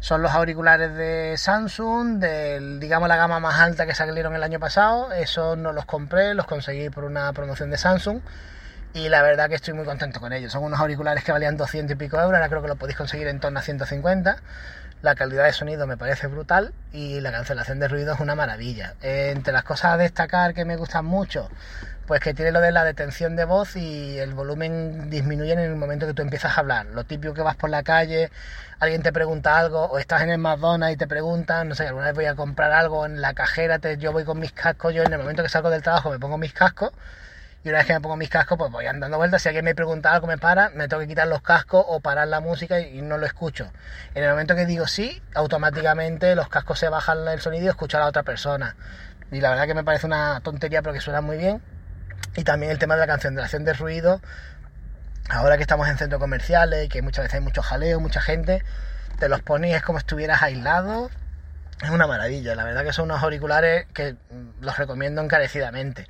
Son 0.00 0.22
los 0.22 0.32
auriculares 0.32 0.94
de 0.94 1.34
Samsung, 1.36 2.18
de 2.18 2.78
digamos 2.78 3.08
la 3.08 3.16
gama 3.16 3.40
más 3.40 3.58
alta 3.58 3.84
que 3.84 3.94
salieron 3.94 4.34
el 4.34 4.42
año 4.44 4.60
pasado. 4.60 5.12
Esos 5.12 5.58
no 5.58 5.72
los 5.72 5.86
compré, 5.86 6.34
los 6.34 6.46
conseguí 6.46 6.88
por 6.88 7.04
una 7.04 7.32
promoción 7.32 7.70
de 7.70 7.78
Samsung. 7.78 8.20
Y 8.94 9.08
la 9.08 9.22
verdad 9.22 9.48
que 9.48 9.56
estoy 9.56 9.74
muy 9.74 9.84
contento 9.84 10.20
con 10.20 10.32
ellos. 10.32 10.52
Son 10.52 10.62
unos 10.62 10.78
auriculares 10.78 11.24
que 11.24 11.32
valían 11.32 11.56
200 11.56 11.94
y 11.94 11.96
pico 11.96 12.16
euros, 12.16 12.34
ahora 12.34 12.48
creo 12.48 12.62
que 12.62 12.68
los 12.68 12.78
podéis 12.78 12.96
conseguir 12.96 13.26
en 13.26 13.40
torno 13.40 13.58
a 13.58 13.62
150. 13.62 14.36
La 15.02 15.14
calidad 15.14 15.44
de 15.44 15.52
sonido 15.52 15.86
me 15.86 15.96
parece 15.96 16.26
brutal 16.26 16.72
y 16.92 17.20
la 17.20 17.30
cancelación 17.30 17.78
de 17.78 17.88
ruido 17.88 18.14
es 18.14 18.20
una 18.20 18.34
maravilla. 18.34 18.94
entre 19.02 19.52
las 19.52 19.64
cosas 19.64 19.92
a 19.92 19.96
destacar 19.96 20.54
que 20.54 20.64
me 20.64 20.76
gustan 20.76 21.04
mucho, 21.04 21.48
pues 22.08 22.20
que 22.20 22.34
tiene 22.34 22.50
lo 22.52 22.60
de 22.60 22.72
la 22.72 22.84
detención 22.84 23.36
de 23.36 23.44
voz 23.44 23.76
y 23.76 24.18
el 24.18 24.34
volumen 24.34 25.10
disminuye 25.10 25.52
en 25.52 25.58
el 25.58 25.76
momento 25.76 26.06
que 26.06 26.14
tú 26.14 26.22
empiezas 26.22 26.56
a 26.56 26.60
hablar. 26.60 26.86
Lo 26.86 27.04
típico 27.04 27.34
que 27.34 27.42
vas 27.42 27.54
por 27.54 27.68
la 27.68 27.82
calle, 27.82 28.30
alguien 28.80 29.02
te 29.02 29.12
pregunta 29.12 29.58
algo, 29.58 29.84
o 29.84 29.98
estás 29.98 30.22
en 30.22 30.30
el 30.30 30.38
McDonald's 30.38 30.94
y 30.94 30.96
te 30.96 31.06
preguntan, 31.06 31.68
no 31.68 31.74
sé, 31.74 31.86
alguna 31.86 32.06
vez 32.06 32.14
voy 32.14 32.24
a 32.24 32.34
comprar 32.34 32.72
algo 32.72 33.04
en 33.04 33.20
la 33.20 33.34
cajera, 33.34 33.78
te, 33.78 33.98
yo 33.98 34.12
voy 34.12 34.24
con 34.24 34.40
mis 34.40 34.52
cascos, 34.52 34.94
yo 34.94 35.02
en 35.02 35.12
el 35.12 35.18
momento 35.18 35.42
que 35.42 35.50
salgo 35.50 35.68
del 35.70 35.82
trabajo 35.82 36.10
me 36.10 36.18
pongo 36.18 36.38
mis 36.38 36.54
cascos 36.54 36.92
y 37.62 37.68
una 37.68 37.78
vez 37.78 37.86
que 37.88 37.92
me 37.92 38.00
pongo 38.00 38.16
mis 38.16 38.30
cascos, 38.30 38.56
pues 38.56 38.70
voy 38.72 38.86
andando 38.86 39.18
vueltas. 39.18 39.42
Si 39.42 39.48
alguien 39.48 39.64
me 39.64 39.74
pregunta 39.74 40.12
algo, 40.12 40.26
me 40.26 40.38
para, 40.38 40.70
me 40.70 40.88
tengo 40.88 41.00
que 41.00 41.08
quitar 41.08 41.26
los 41.26 41.42
cascos 41.42 41.84
o 41.86 42.00
parar 42.00 42.28
la 42.28 42.40
música 42.40 42.80
y, 42.80 43.02
no 43.02 43.18
lo 43.18 43.26
escucho. 43.26 43.70
En 44.14 44.24
el 44.24 44.30
momento 44.30 44.54
que 44.54 44.64
digo 44.64 44.86
sí, 44.86 45.20
automáticamente 45.34 46.34
los 46.34 46.48
cascos 46.48 46.78
se 46.78 46.88
bajan 46.88 47.28
el 47.28 47.40
sonido 47.40 47.66
y 47.66 47.68
escucho 47.68 47.98
a 47.98 48.00
la 48.00 48.06
otra 48.06 48.22
persona. 48.22 48.76
Y 49.30 49.40
la 49.40 49.50
verdad 49.50 49.66
que 49.66 49.74
me 49.74 49.84
parece 49.84 50.06
una 50.06 50.40
tontería, 50.40 50.80
pero 50.80 50.94
que 50.94 51.00
suena 51.00 51.20
muy 51.20 51.36
bien. 51.36 51.60
Y 52.36 52.44
también 52.44 52.72
el 52.72 52.78
tema 52.78 52.94
de 52.94 53.00
la 53.00 53.06
cancelación 53.06 53.64
de 53.64 53.72
ruido. 53.72 54.20
Ahora 55.28 55.56
que 55.56 55.62
estamos 55.62 55.88
en 55.88 55.98
centros 55.98 56.20
comerciales 56.20 56.86
y 56.86 56.88
que 56.88 57.02
muchas 57.02 57.24
veces 57.24 57.34
hay 57.34 57.44
mucho 57.44 57.62
jaleo, 57.62 58.00
mucha 58.00 58.20
gente, 58.20 58.62
te 59.18 59.28
los 59.28 59.42
pones 59.42 59.74
es 59.74 59.82
como 59.82 59.98
estuvieras 59.98 60.42
aislado. 60.42 61.10
Es 61.82 61.90
una 61.90 62.06
maravilla. 62.06 62.54
La 62.54 62.64
verdad 62.64 62.84
que 62.84 62.92
son 62.92 63.06
unos 63.06 63.22
auriculares 63.22 63.86
que 63.92 64.16
los 64.60 64.76
recomiendo 64.78 65.22
encarecidamente. 65.22 66.06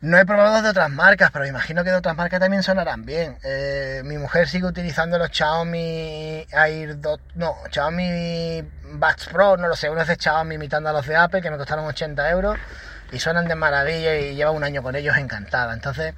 No 0.00 0.16
he 0.16 0.24
probado 0.24 0.62
de 0.62 0.68
otras 0.68 0.90
marcas, 0.90 1.30
pero 1.32 1.44
imagino 1.44 1.82
que 1.82 1.90
de 1.90 1.96
otras 1.96 2.16
marcas 2.16 2.38
también 2.38 2.62
sonarán 2.62 3.04
bien. 3.04 3.36
Eh, 3.42 4.02
mi 4.04 4.16
mujer 4.16 4.46
sigue 4.46 4.66
utilizando 4.66 5.18
los 5.18 5.30
Xiaomi 5.30 6.46
Air 6.52 7.00
Dot, 7.00 7.20
no, 7.34 7.56
Xiaomi 7.68 8.62
Buds 8.92 9.26
Pro, 9.32 9.56
no 9.56 9.66
lo 9.66 9.74
sé, 9.74 9.90
unos 9.90 10.06
de 10.06 10.14
Xiaomi 10.14 10.54
imitando 10.54 10.88
a 10.88 10.92
los 10.92 11.04
de 11.04 11.16
Apple 11.16 11.42
que 11.42 11.50
me 11.50 11.56
costaron 11.56 11.84
80 11.84 12.30
euros 12.30 12.56
y 13.12 13.18
suenan 13.18 13.48
de 13.48 13.54
maravilla 13.54 14.16
y 14.16 14.34
lleva 14.34 14.50
un 14.50 14.64
año 14.64 14.82
con 14.82 14.96
ellos 14.96 15.16
encantada. 15.16 15.72
Entonces, 15.72 16.14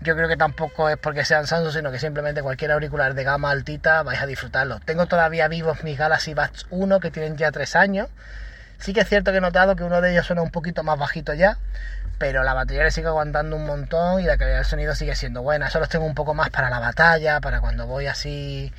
yo 0.00 0.14
creo 0.14 0.28
que 0.28 0.36
tampoco 0.36 0.88
es 0.88 0.96
porque 0.96 1.24
sean 1.24 1.46
Samsung, 1.46 1.72
sino 1.72 1.90
que 1.90 1.98
simplemente 1.98 2.42
cualquier 2.42 2.70
auricular 2.70 3.14
de 3.14 3.24
gama 3.24 3.50
altita 3.50 4.02
vais 4.04 4.20
a 4.20 4.26
disfrutarlo. 4.26 4.78
Tengo 4.80 5.06
todavía 5.06 5.48
vivos 5.48 5.82
mis 5.82 5.98
Galaxy 5.98 6.34
Buds 6.34 6.66
1 6.70 7.00
que 7.00 7.10
tienen 7.10 7.36
ya 7.36 7.50
3 7.50 7.76
años. 7.76 8.08
Sí 8.78 8.92
que 8.92 9.00
es 9.00 9.08
cierto 9.08 9.32
que 9.32 9.38
he 9.38 9.40
notado 9.40 9.74
que 9.74 9.82
uno 9.82 10.00
de 10.00 10.12
ellos 10.12 10.26
suena 10.26 10.42
un 10.42 10.50
poquito 10.50 10.84
más 10.84 10.96
bajito 10.96 11.34
ya, 11.34 11.58
pero 12.18 12.44
la 12.44 12.54
batería 12.54 12.84
le 12.84 12.92
sigue 12.92 13.08
aguantando 13.08 13.56
un 13.56 13.66
montón 13.66 14.20
y 14.20 14.24
la 14.24 14.38
calidad 14.38 14.58
del 14.58 14.66
sonido 14.66 14.94
sigue 14.94 15.16
siendo 15.16 15.42
buena. 15.42 15.66
Eso 15.66 15.80
los 15.80 15.88
tengo 15.88 16.06
un 16.06 16.14
poco 16.14 16.32
más 16.32 16.50
para 16.50 16.70
la 16.70 16.78
batalla, 16.78 17.40
para 17.40 17.60
cuando 17.60 17.86
voy 17.86 18.06
así, 18.06 18.72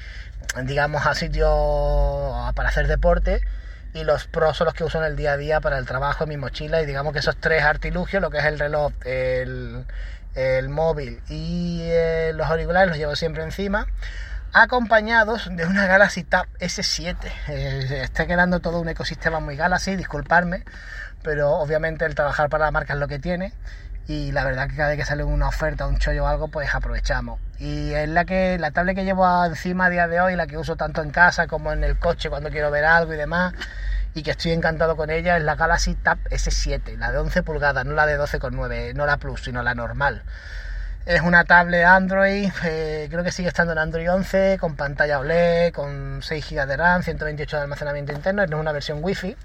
digamos, 0.63 1.05
a 1.05 1.15
sitios 1.15 1.49
para 2.55 2.69
hacer 2.69 2.87
deporte. 2.87 3.41
Y 3.93 4.03
los 4.03 4.27
pros 4.27 4.57
son 4.57 4.65
los 4.65 4.73
que 4.73 4.83
uso 4.83 4.99
en 4.99 5.05
el 5.05 5.15
día 5.15 5.33
a 5.33 5.37
día 5.37 5.61
para 5.61 5.77
el 5.77 5.85
trabajo 5.85 6.23
en 6.23 6.29
mi 6.29 6.37
mochila. 6.37 6.81
Y 6.81 6.85
digamos 6.85 7.13
que 7.13 7.19
esos 7.19 7.37
tres 7.37 7.63
artilugios, 7.63 8.21
lo 8.21 8.29
que 8.29 8.37
es 8.37 8.45
el 8.45 8.59
reloj, 8.59 8.91
el, 9.05 9.85
móvil 10.69 11.21
y 11.27 11.79
eh, 11.83 12.31
los 12.33 12.47
auriculares, 12.47 12.89
los 12.89 12.97
llevo 12.97 13.15
siempre 13.15 13.43
encima 13.43 13.87
acompañados 14.53 15.47
de 15.51 15.65
una 15.65 15.85
Galaxy 15.85 16.23
Tab 16.23 16.47
S7. 16.59 17.17
Eh, 17.49 18.01
está 18.03 18.25
quedando 18.25 18.59
todo 18.59 18.79
un 18.79 18.89
ecosistema 18.89 19.39
muy 19.39 19.55
Galaxy, 19.55 19.95
disculparme, 19.95 20.63
pero 21.23 21.51
obviamente 21.51 22.05
el 22.05 22.15
trabajar 22.15 22.49
para 22.49 22.65
la 22.65 22.71
marca 22.71 22.93
es 22.93 22.99
lo 22.99 23.07
que 23.07 23.19
tiene 23.19 23.53
y 24.09 24.31
la 24.31 24.43
verdad 24.43 24.67
que 24.67 24.75
cada 24.75 24.89
vez 24.89 24.97
que 24.97 25.05
sale 25.05 25.23
una 25.23 25.47
oferta, 25.49 25.85
un 25.85 25.99
chollo 25.99 26.23
o 26.23 26.27
algo, 26.27 26.47
pues 26.47 26.73
aprovechamos. 26.73 27.39
Y 27.59 27.93
es 27.93 28.09
la 28.09 28.25
que 28.25 28.57
la 28.57 28.71
tablet 28.71 28.95
que 28.95 29.05
llevo 29.05 29.45
encima 29.45 29.85
a 29.85 29.89
día 29.91 30.07
de 30.07 30.19
hoy, 30.19 30.35
la 30.35 30.47
que 30.47 30.57
uso 30.57 30.75
tanto 30.75 31.03
en 31.03 31.11
casa 31.11 31.45
como 31.45 31.71
en 31.71 31.83
el 31.83 31.99
coche 31.99 32.27
cuando 32.27 32.49
quiero 32.49 32.71
ver 32.71 32.85
algo 32.85 33.13
y 33.13 33.17
demás, 33.17 33.53
y 34.15 34.23
que 34.23 34.31
estoy 34.31 34.53
encantado 34.53 34.97
con 34.97 35.11
ella, 35.11 35.37
es 35.37 35.43
la 35.43 35.53
Galaxy 35.53 35.93
Tab 35.93 36.17
S7, 36.31 36.97
la 36.97 37.11
de 37.11 37.19
11 37.19 37.43
pulgadas, 37.43 37.85
no 37.85 37.93
la 37.93 38.07
de 38.07 38.17
12,9, 38.17 38.95
no 38.95 39.05
la 39.05 39.17
Plus, 39.17 39.43
sino 39.43 39.61
la 39.61 39.75
normal. 39.75 40.23
Es 41.05 41.21
una 41.21 41.43
tablet 41.43 41.85
Android, 41.85 42.49
eh, 42.63 43.07
creo 43.11 43.23
que 43.23 43.31
sigue 43.31 43.49
estando 43.49 43.73
en 43.73 43.77
Android 43.77 44.11
11, 44.11 44.57
con 44.59 44.75
pantalla 44.75 45.19
OLED, 45.19 45.71
con 45.71 46.23
6 46.23 46.49
GB 46.49 46.65
de 46.65 46.77
RAM, 46.77 47.03
128 47.03 47.57
de 47.57 47.61
almacenamiento 47.61 48.11
interno, 48.11 48.43
no 48.47 48.57
es 48.57 48.61
una 48.61 48.71
versión 48.71 49.03
Wi-Fi, 49.03 49.37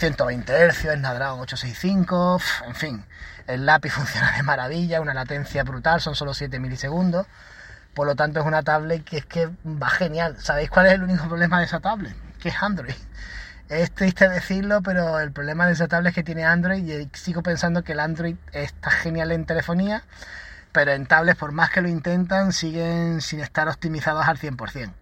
120 0.00 0.70
Hz, 0.70 0.94
Snapdragon 0.94 1.40
865, 1.40 2.40
en 2.68 2.74
fin, 2.74 3.04
el 3.46 3.66
lápiz 3.66 3.90
funciona 3.92 4.32
de 4.34 4.42
maravilla, 4.42 5.02
una 5.02 5.12
latencia 5.12 5.62
brutal, 5.62 6.00
son 6.00 6.14
solo 6.14 6.32
7 6.32 6.58
milisegundos, 6.58 7.26
por 7.92 8.06
lo 8.06 8.14
tanto 8.14 8.40
es 8.40 8.46
una 8.46 8.62
tablet 8.62 9.04
que 9.04 9.18
es 9.18 9.26
que 9.26 9.50
va 9.66 9.90
genial. 9.90 10.36
¿Sabéis 10.38 10.70
cuál 10.70 10.86
es 10.86 10.94
el 10.94 11.02
único 11.02 11.28
problema 11.28 11.58
de 11.58 11.66
esa 11.66 11.80
tablet? 11.80 12.16
Que 12.40 12.48
es 12.48 12.62
Android. 12.62 12.94
Es 13.68 13.92
triste 13.92 14.26
decirlo, 14.26 14.80
pero 14.80 15.20
el 15.20 15.32
problema 15.32 15.66
de 15.66 15.74
esa 15.74 15.86
tablet 15.86 16.12
es 16.12 16.14
que 16.14 16.22
tiene 16.22 16.44
Android 16.44 16.82
y 16.82 17.10
sigo 17.12 17.42
pensando 17.42 17.84
que 17.84 17.92
el 17.92 18.00
Android 18.00 18.36
está 18.52 18.90
genial 18.90 19.32
en 19.32 19.44
telefonía, 19.44 20.02
pero 20.72 20.92
en 20.92 21.04
tablets, 21.04 21.38
por 21.38 21.52
más 21.52 21.68
que 21.68 21.82
lo 21.82 21.88
intentan, 21.88 22.52
siguen 22.52 23.20
sin 23.20 23.40
estar 23.40 23.68
optimizados 23.68 24.26
al 24.26 24.38
100%. 24.38 24.92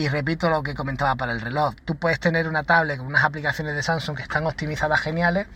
Y 0.00 0.08
repito 0.08 0.48
lo 0.48 0.62
que 0.62 0.74
comentaba 0.74 1.14
para 1.14 1.32
el 1.32 1.42
reloj. 1.42 1.74
Tú 1.84 1.94
puedes 1.94 2.18
tener 2.18 2.48
una 2.48 2.62
tablet 2.62 2.96
con 2.96 3.06
unas 3.06 3.22
aplicaciones 3.22 3.76
de 3.76 3.82
Samsung 3.82 4.16
que 4.16 4.22
están 4.22 4.46
optimizadas 4.46 4.98
geniales, 4.98 5.46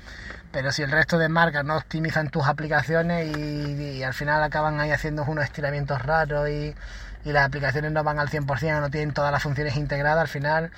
pero 0.53 0.71
si 0.71 0.83
el 0.83 0.91
resto 0.91 1.17
de 1.17 1.31
marcas 1.31 1.65
no 1.65 1.79
optimizan 1.79 2.29
tus 2.29 2.47
aplicaciones 2.47 3.35
y, 3.35 4.03
al 4.03 4.13
final 4.13 4.43
acaban 4.43 4.79
ahí 4.81 4.91
haciendo 4.91 5.25
unos 5.25 5.45
estiramientos 5.45 6.03
raros 6.03 6.47
y, 6.51 6.75
y 7.25 7.33
las 7.33 7.47
aplicaciones 7.47 7.91
no 7.93 8.05
van 8.05 8.19
al 8.19 8.29
100% 8.29 8.77
o 8.77 8.81
no 8.83 8.91
tienen 8.91 9.15
todas 9.15 9.33
las 9.33 9.43
funciones 9.43 9.77
integradas, 9.77 10.21
al 10.21 10.29
final 10.29 10.71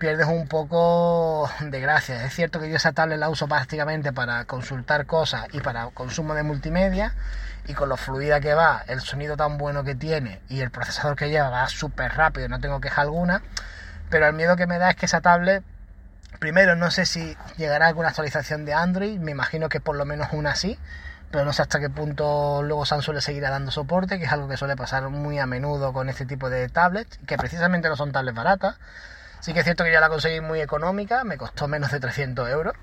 pierdes 0.00 0.26
un 0.26 0.48
poco 0.48 1.48
de 1.60 1.78
gracia. 1.78 2.24
Es 2.24 2.34
cierto 2.34 2.58
que 2.58 2.68
yo 2.68 2.74
esa 2.74 2.90
tablet 2.90 3.20
la 3.20 3.28
uso 3.28 3.46
prácticamente 3.46 4.12
para 4.12 4.44
consultar 4.44 5.06
cosas 5.06 5.46
y 5.52 5.60
para 5.60 5.86
consumo 5.90 6.34
de 6.34 6.42
multimedia 6.42 7.14
y 7.66 7.74
con 7.74 7.88
lo 7.88 7.96
fluida 7.96 8.40
que 8.40 8.54
va, 8.54 8.84
el 8.86 9.00
sonido 9.00 9.36
tan 9.36 9.58
bueno 9.58 9.84
que 9.84 9.94
tiene 9.94 10.40
y 10.48 10.60
el 10.60 10.70
procesador 10.70 11.16
que 11.16 11.30
lleva 11.30 11.50
va 11.50 11.68
súper 11.68 12.12
rápido, 12.12 12.48
no 12.48 12.60
tengo 12.60 12.80
queja 12.80 13.02
alguna, 13.02 13.42
pero 14.10 14.26
el 14.26 14.34
miedo 14.34 14.56
que 14.56 14.66
me 14.66 14.78
da 14.78 14.90
es 14.90 14.96
que 14.96 15.06
esa 15.06 15.20
tablet, 15.20 15.64
primero 16.38 16.76
no 16.76 16.90
sé 16.90 17.06
si 17.06 17.36
llegará 17.56 17.86
alguna 17.86 18.08
actualización 18.08 18.64
de 18.64 18.74
Android, 18.74 19.18
me 19.18 19.30
imagino 19.30 19.68
que 19.68 19.80
por 19.80 19.96
lo 19.96 20.04
menos 20.04 20.28
una 20.32 20.54
sí, 20.54 20.78
pero 21.30 21.44
no 21.44 21.52
sé 21.52 21.62
hasta 21.62 21.80
qué 21.80 21.90
punto 21.90 22.62
luego 22.62 22.84
Samsung 22.84 23.16
le 23.16 23.20
seguirá 23.20 23.50
dando 23.50 23.72
soporte, 23.72 24.18
que 24.18 24.26
es 24.26 24.32
algo 24.32 24.46
que 24.46 24.56
suele 24.56 24.76
pasar 24.76 25.08
muy 25.08 25.38
a 25.38 25.46
menudo 25.46 25.92
con 25.92 26.08
este 26.08 26.26
tipo 26.26 26.48
de 26.48 26.68
tablets, 26.68 27.18
que 27.26 27.36
precisamente 27.36 27.88
no 27.88 27.96
son 27.96 28.12
tablets 28.12 28.36
baratas. 28.36 28.76
Sí 29.40 29.52
que 29.52 29.58
es 29.58 29.64
cierto 29.64 29.84
que 29.84 29.90
ya 29.90 30.00
la 30.00 30.08
conseguí 30.08 30.40
muy 30.40 30.60
económica, 30.60 31.24
me 31.24 31.36
costó 31.36 31.66
menos 31.66 31.90
de 31.90 31.98
300 31.98 32.48
euros 32.50 32.74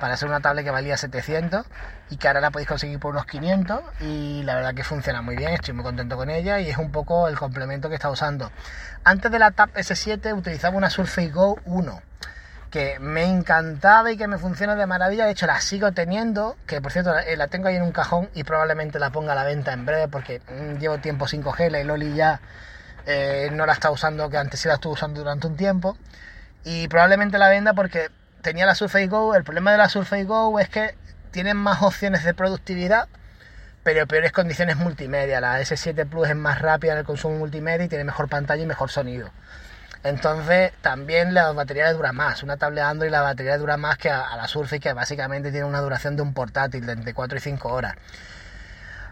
para 0.00 0.16
ser 0.16 0.28
una 0.28 0.40
tablet 0.40 0.64
que 0.64 0.70
valía 0.70 0.96
700 0.96 1.64
y 2.10 2.16
que 2.16 2.26
ahora 2.26 2.40
la 2.40 2.50
podéis 2.50 2.68
conseguir 2.68 2.98
por 2.98 3.12
unos 3.12 3.26
500 3.26 3.80
y 4.00 4.42
la 4.42 4.54
verdad 4.56 4.74
que 4.74 4.82
funciona 4.82 5.22
muy 5.22 5.36
bien, 5.36 5.52
estoy 5.52 5.74
muy 5.74 5.84
contento 5.84 6.16
con 6.16 6.30
ella 6.30 6.58
y 6.58 6.70
es 6.70 6.78
un 6.78 6.90
poco 6.90 7.28
el 7.28 7.38
complemento 7.38 7.88
que 7.88 7.94
está 7.94 8.10
usando. 8.10 8.50
Antes 9.04 9.30
de 9.30 9.38
la 9.38 9.52
Tab 9.52 9.72
S7 9.74 10.36
utilizaba 10.36 10.76
una 10.76 10.90
Surface 10.90 11.28
Go 11.30 11.58
1 11.66 12.02
que 12.70 12.98
me 13.00 13.24
encantaba 13.24 14.12
y 14.12 14.16
que 14.16 14.28
me 14.28 14.38
funciona 14.38 14.76
de 14.76 14.86
maravilla, 14.86 15.26
de 15.26 15.32
hecho 15.32 15.46
la 15.46 15.60
sigo 15.60 15.92
teniendo, 15.92 16.56
que 16.66 16.80
por 16.80 16.92
cierto 16.92 17.12
la 17.36 17.48
tengo 17.48 17.68
ahí 17.68 17.76
en 17.76 17.82
un 17.82 17.92
cajón 17.92 18.30
y 18.34 18.44
probablemente 18.44 18.98
la 19.00 19.10
ponga 19.10 19.32
a 19.32 19.34
la 19.34 19.44
venta 19.44 19.72
en 19.72 19.84
breve 19.84 20.08
porque 20.08 20.40
mm, 20.48 20.78
llevo 20.78 20.98
tiempo 20.98 21.26
sin 21.26 21.42
cogerla 21.42 21.80
y 21.80 21.84
Loli 21.84 22.14
ya 22.14 22.40
eh, 23.06 23.50
no 23.52 23.66
la 23.66 23.72
está 23.72 23.90
usando, 23.90 24.30
que 24.30 24.36
antes 24.36 24.60
sí 24.60 24.68
la 24.68 24.74
estuve 24.74 24.94
usando 24.94 25.20
durante 25.20 25.46
un 25.46 25.56
tiempo. 25.56 25.96
Y 26.64 26.88
probablemente 26.88 27.38
la 27.38 27.48
venda 27.48 27.72
porque 27.72 28.08
tenía 28.42 28.66
la 28.66 28.74
Surface 28.74 29.06
Go. 29.06 29.34
El 29.34 29.44
problema 29.44 29.72
de 29.72 29.78
la 29.78 29.88
Surface 29.88 30.24
Go 30.24 30.58
es 30.58 30.68
que 30.68 30.94
tienen 31.30 31.56
más 31.56 31.82
opciones 31.82 32.24
de 32.24 32.34
productividad, 32.34 33.08
pero 33.82 34.06
peores 34.06 34.32
condiciones 34.32 34.76
multimedia. 34.76 35.40
La 35.40 35.60
S7 35.60 36.08
Plus 36.08 36.28
es 36.28 36.36
más 36.36 36.60
rápida 36.60 36.92
en 36.92 36.98
el 36.98 37.04
consumo 37.04 37.38
multimedia 37.38 37.84
y 37.86 37.88
tiene 37.88 38.04
mejor 38.04 38.28
pantalla 38.28 38.62
y 38.62 38.66
mejor 38.66 38.90
sonido. 38.90 39.30
Entonces 40.02 40.72
también 40.80 41.34
la 41.34 41.52
batería 41.52 41.92
dura 41.92 42.12
más. 42.12 42.42
Una 42.42 42.56
tablet 42.56 42.84
Android 42.84 43.10
la 43.10 43.20
batería 43.20 43.58
dura 43.58 43.76
más 43.76 43.98
que 43.98 44.08
a, 44.08 44.22
a 44.22 44.36
la 44.36 44.48
Surface 44.48 44.80
que 44.80 44.92
básicamente 44.92 45.50
tiene 45.50 45.66
una 45.66 45.80
duración 45.80 46.16
de 46.16 46.22
un 46.22 46.32
portátil 46.32 46.86
de 46.86 46.92
entre 46.92 47.12
4 47.12 47.36
y 47.36 47.40
5 47.40 47.68
horas. 47.68 47.96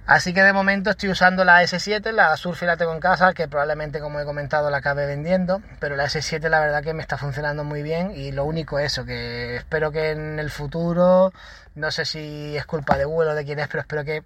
Así 0.08 0.32
que 0.32 0.42
de 0.42 0.54
momento 0.54 0.88
estoy 0.88 1.10
usando 1.10 1.44
la 1.44 1.62
S7, 1.62 2.12
la 2.12 2.34
Surface 2.38 2.64
la 2.64 2.78
tengo 2.78 2.94
en 2.94 2.98
casa, 2.98 3.34
que 3.34 3.46
probablemente 3.46 4.00
como 4.00 4.18
he 4.18 4.24
comentado 4.24 4.70
la 4.70 4.78
acabe 4.78 5.04
vendiendo, 5.04 5.60
pero 5.80 5.96
la 5.96 6.06
S7 6.06 6.48
la 6.48 6.60
verdad 6.60 6.82
que 6.82 6.94
me 6.94 7.02
está 7.02 7.18
funcionando 7.18 7.62
muy 7.62 7.82
bien 7.82 8.12
y 8.16 8.32
lo 8.32 8.46
único 8.46 8.78
es 8.78 8.92
eso, 8.92 9.04
que 9.04 9.56
espero 9.56 9.92
que 9.92 10.12
en 10.12 10.38
el 10.38 10.48
futuro, 10.48 11.30
no 11.74 11.90
sé 11.90 12.06
si 12.06 12.56
es 12.56 12.64
culpa 12.64 12.96
de 12.96 13.04
Google 13.04 13.32
o 13.32 13.34
de 13.34 13.44
quién 13.44 13.58
es, 13.58 13.68
pero 13.68 13.82
espero 13.82 14.02
que 14.02 14.22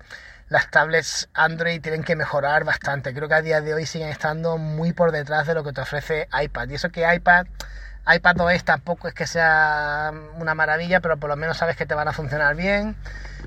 las 0.49 0.71
tablets 0.71 1.29
Android 1.35 1.81
tienen 1.81 2.05
que 2.05 2.15
mejorar 2.15 2.63
bastante. 2.63 3.13
Creo 3.13 3.27
que 3.27 3.35
a 3.35 3.43
día 3.43 3.61
de 3.61 3.75
hoy 3.75 3.85
siguen 3.85 4.11
estando 4.11 4.59
muy 4.59 4.93
por 4.93 5.11
detrás 5.11 5.49
de 5.49 5.55
lo 5.55 5.65
que 5.65 5.73
te 5.73 5.81
ofrece 5.81 6.29
iPad. 6.41 6.69
Y 6.69 6.75
eso 6.77 6.91
que 6.91 7.13
iPad 7.13 7.47
iPad 8.07 8.41
OS 8.41 8.65
tampoco 8.65 9.07
es 9.07 9.15
que 9.15 9.27
sea 9.27 10.13
una 10.37 10.55
maravilla, 10.55 11.01
pero 11.01 11.17
por 11.19 11.31
lo 11.31 11.37
menos 11.37 11.59
sabes 11.59 11.77
que 11.77 11.87
te 11.87 11.95
van 11.95 12.09
a 12.09 12.13
funcionar 12.13 12.57
bien, 12.57 12.97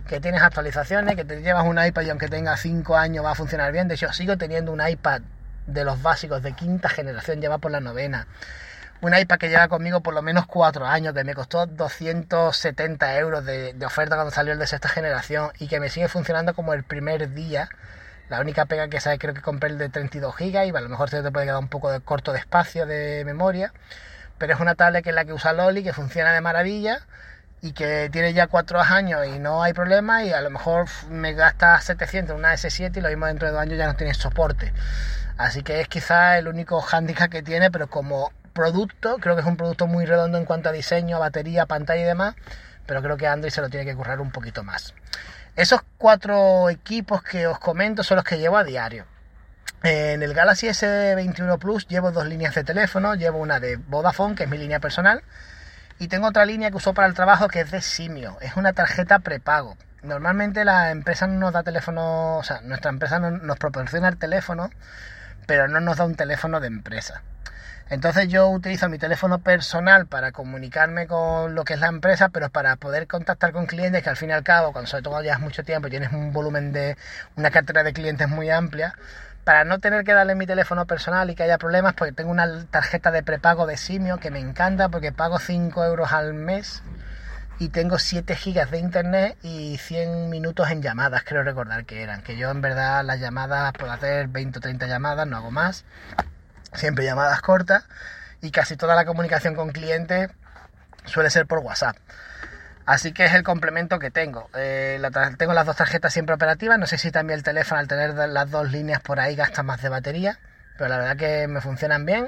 que 0.07 0.21
tienes 0.21 0.41
actualizaciones, 0.41 1.15
que 1.15 1.25
te 1.25 1.41
llevas 1.41 1.65
un 1.65 1.83
iPad 1.83 2.03
y 2.03 2.09
aunque 2.09 2.29
tenga 2.29 2.55
5 2.55 2.95
años 2.95 3.25
va 3.25 3.31
a 3.31 3.35
funcionar 3.35 3.71
bien. 3.73 3.87
De 3.87 3.95
hecho, 3.95 4.11
sigo 4.13 4.37
teniendo 4.37 4.71
un 4.71 4.85
iPad 4.87 5.21
de 5.67 5.83
los 5.83 6.01
básicos 6.01 6.41
de 6.41 6.53
quinta 6.53 6.87
generación, 6.87 7.41
lleva 7.41 7.57
por 7.57 7.71
la 7.71 7.81
novena. 7.81 8.27
Un 9.01 9.13
iPad 9.15 9.37
que 9.37 9.49
lleva 9.49 9.67
conmigo 9.67 9.99
por 9.99 10.13
lo 10.13 10.21
menos 10.21 10.45
4 10.45 10.85
años, 10.85 11.13
que 11.13 11.25
me 11.25 11.35
costó 11.35 11.65
270 11.65 13.17
euros 13.17 13.43
de, 13.43 13.75
oferta 13.85 14.15
cuando 14.15 14.31
salió 14.31 14.53
el 14.53 14.59
de 14.59 14.67
sexta 14.67 14.87
generación 14.87 15.51
y 15.59 15.67
que 15.67 15.81
me 15.81 15.89
sigue 15.89 16.07
funcionando 16.07 16.53
como 16.53 16.73
el 16.73 16.83
primer 16.83 17.33
día. 17.33 17.67
La 18.29 18.39
única 18.39 18.65
pega 18.65 18.87
que 18.87 19.01
sabe 19.01 19.19
creo 19.19 19.33
que 19.33 19.41
compré 19.41 19.69
el 19.69 19.77
de 19.77 19.89
32 19.89 20.35
GB 20.37 20.65
y 20.65 20.69
a 20.69 20.81
lo 20.81 20.89
mejor 20.89 21.09
se 21.09 21.21
te 21.21 21.31
puede 21.31 21.45
quedar 21.45 21.59
un 21.59 21.67
poco 21.67 21.91
de 21.91 21.99
corto 21.99 22.31
de 22.31 22.39
espacio 22.39 22.85
de 22.85 23.23
memoria 23.25 23.73
pero 24.37 24.53
es 24.53 24.59
una 24.59 24.75
tablet 24.75 25.03
que 25.03 25.09
es 25.09 25.15
la 25.15 25.25
que 25.25 25.33
usa 25.33 25.53
Loli, 25.53 25.83
que 25.83 25.93
funciona 25.93 26.33
de 26.33 26.41
maravilla 26.41 26.99
y 27.61 27.71
que 27.71 28.09
tiene 28.11 28.33
ya 28.33 28.47
cuatro 28.47 28.79
años 28.81 29.25
y 29.25 29.39
no 29.39 29.63
hay 29.63 29.73
problema 29.73 30.23
y 30.23 30.31
a 30.31 30.41
lo 30.41 30.49
mejor 30.49 30.87
me 31.09 31.33
gasta 31.33 31.79
700 31.79 32.35
una 32.35 32.53
S7 32.53 32.97
y 32.97 33.01
lo 33.01 33.09
mismo 33.09 33.25
dentro 33.25 33.47
de 33.47 33.53
dos 33.53 33.61
años 33.61 33.77
ya 33.77 33.87
no 33.87 33.95
tiene 33.95 34.13
soporte. 34.13 34.73
Así 35.37 35.63
que 35.63 35.81
es 35.81 35.87
quizá 35.87 36.37
el 36.37 36.47
único 36.47 36.79
hándicap 36.81 37.29
que 37.29 37.41
tiene, 37.41 37.71
pero 37.71 37.87
como 37.87 38.31
producto, 38.53 39.17
creo 39.19 39.35
que 39.35 39.41
es 39.41 39.47
un 39.47 39.57
producto 39.57 39.87
muy 39.87 40.05
redondo 40.05 40.37
en 40.37 40.45
cuanto 40.45 40.69
a 40.69 40.71
diseño, 40.71 41.19
batería, 41.19 41.65
pantalla 41.65 42.01
y 42.01 42.05
demás, 42.05 42.35
pero 42.85 43.01
creo 43.01 43.17
que 43.17 43.27
Android 43.27 43.51
se 43.51 43.61
lo 43.61 43.69
tiene 43.69 43.85
que 43.85 43.95
currar 43.95 44.21
un 44.21 44.31
poquito 44.31 44.63
más. 44.63 44.93
Esos 45.55 45.81
cuatro 45.97 46.69
equipos 46.69 47.23
que 47.23 47.47
os 47.47 47.59
comento 47.59 48.03
son 48.03 48.17
los 48.17 48.25
que 48.25 48.37
llevo 48.37 48.57
a 48.57 48.63
diario. 48.63 49.05
En 49.87 50.23
el 50.23 50.33
Galaxy 50.33 50.65
S21 50.65 51.59
Plus 51.59 51.87
llevo 51.87 52.11
dos 52.11 52.25
líneas 52.25 52.55
de 52.55 52.63
teléfono, 52.63 53.13
llevo 53.13 53.37
una 53.37 53.59
de 53.59 53.75
Vodafone, 53.75 54.33
que 54.33 54.45
es 54.45 54.49
mi 54.49 54.57
línea 54.57 54.79
personal, 54.79 55.21
y 55.99 56.07
tengo 56.07 56.25
otra 56.25 56.43
línea 56.43 56.71
que 56.71 56.77
uso 56.77 56.95
para 56.95 57.07
el 57.07 57.13
trabajo 57.13 57.47
que 57.47 57.61
es 57.61 57.69
de 57.69 57.83
Simio, 57.83 58.35
es 58.41 58.57
una 58.57 58.73
tarjeta 58.73 59.19
prepago. 59.19 59.77
Normalmente 60.01 60.65
la 60.65 60.89
empresa 60.89 61.27
no 61.27 61.39
nos 61.39 61.53
da 61.53 61.61
teléfono, 61.61 62.37
o 62.37 62.43
sea, 62.43 62.61
nuestra 62.61 62.89
empresa 62.89 63.19
nos 63.19 63.59
proporciona 63.59 64.07
el 64.07 64.17
teléfono, 64.17 64.71
pero 65.45 65.67
no 65.67 65.79
nos 65.79 65.97
da 65.97 66.05
un 66.05 66.15
teléfono 66.15 66.59
de 66.59 66.65
empresa. 66.65 67.21
Entonces 67.87 68.27
yo 68.27 68.47
utilizo 68.49 68.89
mi 68.89 68.97
teléfono 68.97 69.37
personal 69.37 70.07
para 70.07 70.31
comunicarme 70.31 71.05
con 71.05 71.53
lo 71.53 71.63
que 71.63 71.75
es 71.75 71.79
la 71.79 71.89
empresa, 71.89 72.29
pero 72.29 72.49
para 72.49 72.75
poder 72.77 73.05
contactar 73.05 73.51
con 73.51 73.67
clientes 73.67 74.01
que 74.01 74.09
al 74.09 74.17
fin 74.17 74.31
y 74.31 74.33
al 74.33 74.41
cabo, 74.41 74.71
cuando 74.71 74.89
sobre 74.89 75.03
todo 75.03 75.21
llevas 75.21 75.41
mucho 75.41 75.63
tiempo 75.63 75.89
y 75.89 75.91
tienes 75.91 76.11
un 76.11 76.33
volumen 76.33 76.71
de 76.71 76.97
una 77.35 77.51
cartera 77.51 77.83
de 77.83 77.93
clientes 77.93 78.27
muy 78.27 78.49
amplia, 78.49 78.95
para 79.45 79.63
no 79.63 79.79
tener 79.79 80.03
que 80.03 80.13
darle 80.13 80.33
mi 80.33 80.47
teléfono 80.47 80.85
personal 80.87 81.29
y 81.29 81.35
que 81.35 81.43
haya 81.43 81.59
problemas, 81.59 81.93
porque 81.93 82.11
tengo 82.11 82.31
una 82.31 82.65
tarjeta 82.65 83.11
de 83.11 83.21
prepago 83.21 83.67
de 83.67 83.77
Simio 83.77 84.17
que 84.17 84.31
me 84.31 84.39
encanta 84.39 84.89
porque 84.89 85.11
pago 85.11 85.37
5 85.37 85.85
euros 85.85 86.11
al 86.11 86.33
mes 86.33 86.81
y 87.59 87.69
tengo 87.69 87.99
7 87.99 88.35
gigas 88.35 88.71
de 88.71 88.79
internet 88.79 89.37
y 89.43 89.77
100 89.77 90.29
minutos 90.31 90.69
en 90.71 90.81
llamadas, 90.81 91.23
creo 91.23 91.43
recordar 91.43 91.85
que 91.85 92.01
eran. 92.01 92.23
Que 92.23 92.37
yo 92.37 92.49
en 92.49 92.61
verdad 92.61 93.05
las 93.05 93.19
llamadas 93.19 93.71
puedo 93.73 93.91
hacer 93.91 94.27
20 94.29 94.57
o 94.57 94.61
30 94.61 94.87
llamadas, 94.87 95.27
no 95.27 95.37
hago 95.37 95.51
más. 95.51 95.85
Siempre 96.73 97.05
llamadas 97.05 97.39
cortas 97.41 97.85
y 98.41 98.49
casi 98.49 98.75
toda 98.75 98.95
la 98.95 99.05
comunicación 99.05 99.53
con 99.53 99.69
clientes 99.69 100.31
suele 101.05 101.29
ser 101.29 101.45
por 101.45 101.59
WhatsApp. 101.59 101.95
Así 102.85 103.13
que 103.13 103.25
es 103.25 103.33
el 103.33 103.43
complemento 103.43 103.97
que 103.97 104.11
tengo. 104.11 104.49
Eh, 104.55 105.01
tengo 105.37 105.53
las 105.53 105.65
dos 105.65 105.75
tarjetas 105.75 106.13
siempre 106.13 106.35
operativas. 106.35 106.77
No 106.77 106.85
sé 106.85 106.97
si 106.97 107.11
también 107.11 107.39
el 107.39 107.43
teléfono 107.43 107.79
al 107.79 107.87
tener 107.87 108.13
las 108.13 108.51
dos 108.51 108.71
líneas 108.71 109.01
por 109.01 109.19
ahí 109.19 109.35
gasta 109.35 109.63
más 109.63 109.81
de 109.81 109.89
batería. 109.89 110.37
Pero 110.77 110.89
la 110.89 110.97
verdad 110.97 111.17
que 111.17 111.47
me 111.47 111.61
funcionan 111.61 112.05
bien. 112.05 112.27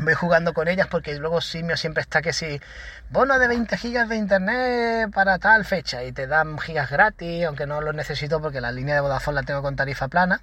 Voy 0.00 0.14
jugando 0.14 0.54
con 0.54 0.68
ellas 0.68 0.86
porque 0.86 1.14
luego 1.16 1.40
Simio 1.40 1.76
siempre 1.76 2.02
está 2.02 2.22
que 2.22 2.32
si 2.32 2.60
bono 3.10 3.38
de 3.38 3.48
20 3.48 3.76
gigas 3.76 4.08
de 4.08 4.16
internet 4.16 5.10
para 5.12 5.38
tal 5.38 5.64
fecha 5.64 6.04
y 6.04 6.12
te 6.12 6.26
dan 6.26 6.58
gigas 6.58 6.90
gratis, 6.90 7.44
aunque 7.44 7.66
no 7.66 7.80
los 7.80 7.94
necesito 7.94 8.40
porque 8.40 8.60
la 8.60 8.72
línea 8.72 8.94
de 8.94 9.00
Vodafone 9.00 9.36
la 9.36 9.42
tengo 9.42 9.62
con 9.62 9.76
tarifa 9.76 10.08
plana. 10.08 10.40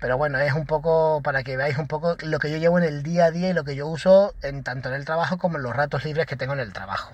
Pero 0.00 0.18
bueno, 0.18 0.38
es 0.38 0.52
un 0.52 0.66
poco 0.66 1.22
para 1.22 1.44
que 1.44 1.56
veáis 1.56 1.78
un 1.78 1.86
poco 1.86 2.16
lo 2.22 2.38
que 2.38 2.50
yo 2.50 2.56
llevo 2.58 2.78
en 2.78 2.84
el 2.84 3.02
día 3.02 3.26
a 3.26 3.30
día 3.30 3.50
y 3.50 3.52
lo 3.52 3.64
que 3.64 3.76
yo 3.76 3.86
uso 3.86 4.34
en 4.42 4.64
tanto 4.64 4.88
en 4.88 4.96
el 4.96 5.04
trabajo 5.04 5.38
como 5.38 5.58
en 5.58 5.62
los 5.62 5.74
ratos 5.74 6.04
libres 6.04 6.26
que 6.26 6.36
tengo 6.36 6.52
en 6.54 6.60
el 6.60 6.72
trabajo. 6.72 7.12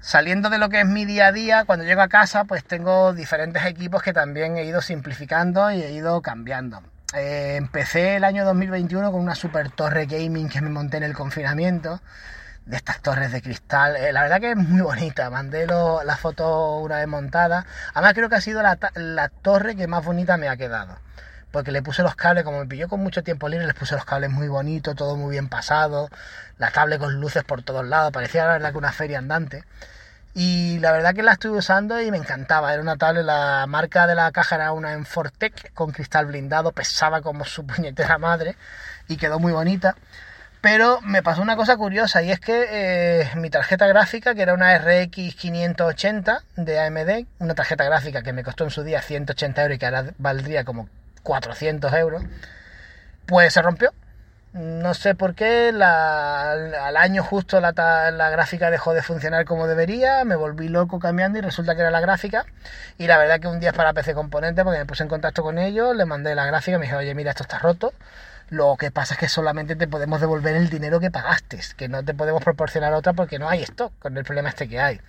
Saliendo 0.00 0.48
de 0.48 0.58
lo 0.58 0.68
que 0.70 0.80
es 0.80 0.86
mi 0.86 1.04
día 1.04 1.26
a 1.26 1.32
día, 1.32 1.64
cuando 1.66 1.84
llego 1.84 2.00
a 2.00 2.08
casa, 2.08 2.44
pues 2.44 2.64
tengo 2.64 3.12
diferentes 3.12 3.64
equipos 3.66 4.02
que 4.02 4.12
también 4.12 4.56
he 4.56 4.64
ido 4.64 4.80
simplificando 4.80 5.70
y 5.70 5.82
he 5.82 5.92
ido 5.92 6.22
cambiando. 6.22 6.82
Eh, 7.14 7.56
empecé 7.58 8.16
el 8.16 8.24
año 8.24 8.44
2021 8.44 9.12
con 9.12 9.20
una 9.20 9.34
super 9.34 9.70
torre 9.70 10.06
gaming 10.06 10.48
que 10.48 10.62
me 10.62 10.70
monté 10.70 10.96
en 10.96 11.02
el 11.02 11.12
confinamiento, 11.14 12.00
de 12.64 12.76
estas 12.76 13.00
torres 13.00 13.32
de 13.32 13.42
cristal. 13.42 13.96
Eh, 13.96 14.12
la 14.12 14.22
verdad 14.22 14.40
que 14.40 14.50
es 14.52 14.56
muy 14.56 14.80
bonita, 14.80 15.28
mandé 15.28 15.66
lo- 15.66 16.02
la 16.04 16.16
foto 16.16 16.78
una 16.78 16.96
vez 16.96 17.08
montada. 17.08 17.66
Además 17.94 18.14
creo 18.14 18.28
que 18.28 18.36
ha 18.36 18.40
sido 18.40 18.62
la, 18.62 18.78
la 18.94 19.28
torre 19.28 19.76
que 19.76 19.86
más 19.86 20.04
bonita 20.04 20.36
me 20.38 20.48
ha 20.48 20.56
quedado. 20.56 20.96
Porque 21.50 21.72
le 21.72 21.82
puse 21.82 22.02
los 22.02 22.14
cables, 22.14 22.44
como 22.44 22.60
me 22.60 22.66
pilló 22.66 22.88
con 22.88 23.00
mucho 23.00 23.22
tiempo 23.22 23.48
libre, 23.48 23.66
les 23.66 23.74
puse 23.74 23.94
los 23.94 24.04
cables 24.04 24.30
muy 24.30 24.48
bonitos, 24.48 24.94
todo 24.94 25.16
muy 25.16 25.32
bien 25.32 25.48
pasado, 25.48 26.08
la 26.58 26.70
tablet 26.70 27.00
con 27.00 27.14
luces 27.20 27.42
por 27.44 27.62
todos 27.62 27.86
lados, 27.86 28.12
parecía 28.12 28.46
la 28.46 28.52
verdad 28.52 28.72
que 28.72 28.78
una 28.78 28.92
feria 28.92 29.18
andante. 29.18 29.64
Y 30.32 30.78
la 30.78 30.92
verdad 30.92 31.14
que 31.14 31.22
la 31.22 31.32
estuve 31.32 31.58
usando 31.58 32.00
y 32.00 32.10
me 32.10 32.16
encantaba. 32.16 32.72
Era 32.72 32.82
una 32.82 32.96
tablet, 32.96 33.24
la 33.24 33.66
marca 33.66 34.06
de 34.06 34.14
la 34.14 34.30
caja 34.30 34.54
era 34.56 34.72
una 34.72 34.92
Enfortec 34.92 35.72
con 35.74 35.90
cristal 35.90 36.26
blindado, 36.26 36.72
pesaba 36.72 37.20
como 37.20 37.44
su 37.44 37.66
puñetera 37.66 38.18
madre 38.18 38.56
y 39.08 39.16
quedó 39.16 39.38
muy 39.40 39.52
bonita. 39.52 39.96
Pero 40.60 41.00
me 41.00 41.22
pasó 41.22 41.40
una 41.40 41.56
cosa 41.56 41.76
curiosa 41.76 42.22
y 42.22 42.30
es 42.30 42.38
que 42.38 42.66
eh, 42.70 43.30
mi 43.36 43.48
tarjeta 43.48 43.86
gráfica, 43.86 44.34
que 44.34 44.42
era 44.42 44.52
una 44.52 44.76
RX 44.78 45.34
580 45.34 46.42
de 46.56 46.78
AMD, 46.78 47.26
una 47.38 47.54
tarjeta 47.54 47.84
gráfica 47.84 48.22
que 48.22 48.34
me 48.34 48.44
costó 48.44 48.64
en 48.64 48.70
su 48.70 48.84
día 48.84 49.00
180 49.00 49.62
euros 49.62 49.76
y 49.76 49.78
que 49.78 49.86
ahora 49.86 50.12
valdría 50.18 50.64
como 50.64 50.88
400 51.22 51.92
euros, 51.94 52.22
pues 53.26 53.52
se 53.52 53.62
rompió. 53.62 53.92
No 54.52 54.94
sé 54.94 55.14
por 55.14 55.36
qué, 55.36 55.70
la- 55.72 56.52
al 56.52 56.96
año 56.96 57.22
justo 57.22 57.60
la, 57.60 57.70
la 58.10 58.30
gráfica 58.30 58.68
dejó 58.72 58.94
de 58.94 59.02
funcionar 59.02 59.44
como 59.44 59.68
debería, 59.68 60.24
me 60.24 60.34
volví 60.34 60.68
loco 60.68 60.98
cambiando 60.98 61.38
y 61.38 61.40
resulta 61.40 61.76
que 61.76 61.82
era 61.82 61.92
la 61.92 62.00
gráfica. 62.00 62.44
Y 62.98 63.06
la 63.06 63.16
verdad 63.16 63.38
que 63.38 63.46
un 63.46 63.60
día 63.60 63.70
es 63.70 63.76
para 63.76 63.92
PC 63.92 64.12
Componente 64.12 64.64
porque 64.64 64.80
me 64.80 64.86
puse 64.86 65.04
en 65.04 65.08
contacto 65.08 65.42
con 65.44 65.58
ellos, 65.58 65.94
le 65.94 66.04
mandé 66.04 66.34
la 66.34 66.46
gráfica 66.46 66.78
me 66.78 66.86
dije, 66.86 66.96
oye, 66.96 67.14
mira, 67.14 67.30
esto 67.30 67.44
está 67.44 67.60
roto. 67.60 67.92
Lo 68.48 68.76
que 68.76 68.90
pasa 68.90 69.14
es 69.14 69.20
que 69.20 69.28
solamente 69.28 69.76
te 69.76 69.86
podemos 69.86 70.20
devolver 70.20 70.56
el 70.56 70.68
dinero 70.68 70.98
que 70.98 71.12
pagaste, 71.12 71.60
que 71.76 71.88
no 71.88 72.04
te 72.04 72.14
podemos 72.14 72.42
proporcionar 72.42 72.92
otra 72.94 73.12
porque 73.12 73.38
no 73.38 73.48
hay 73.48 73.62
stock 73.62 73.92
con 74.00 74.16
el 74.18 74.24
problema 74.24 74.48
este 74.48 74.68
que 74.68 74.80
hay. 74.80 75.00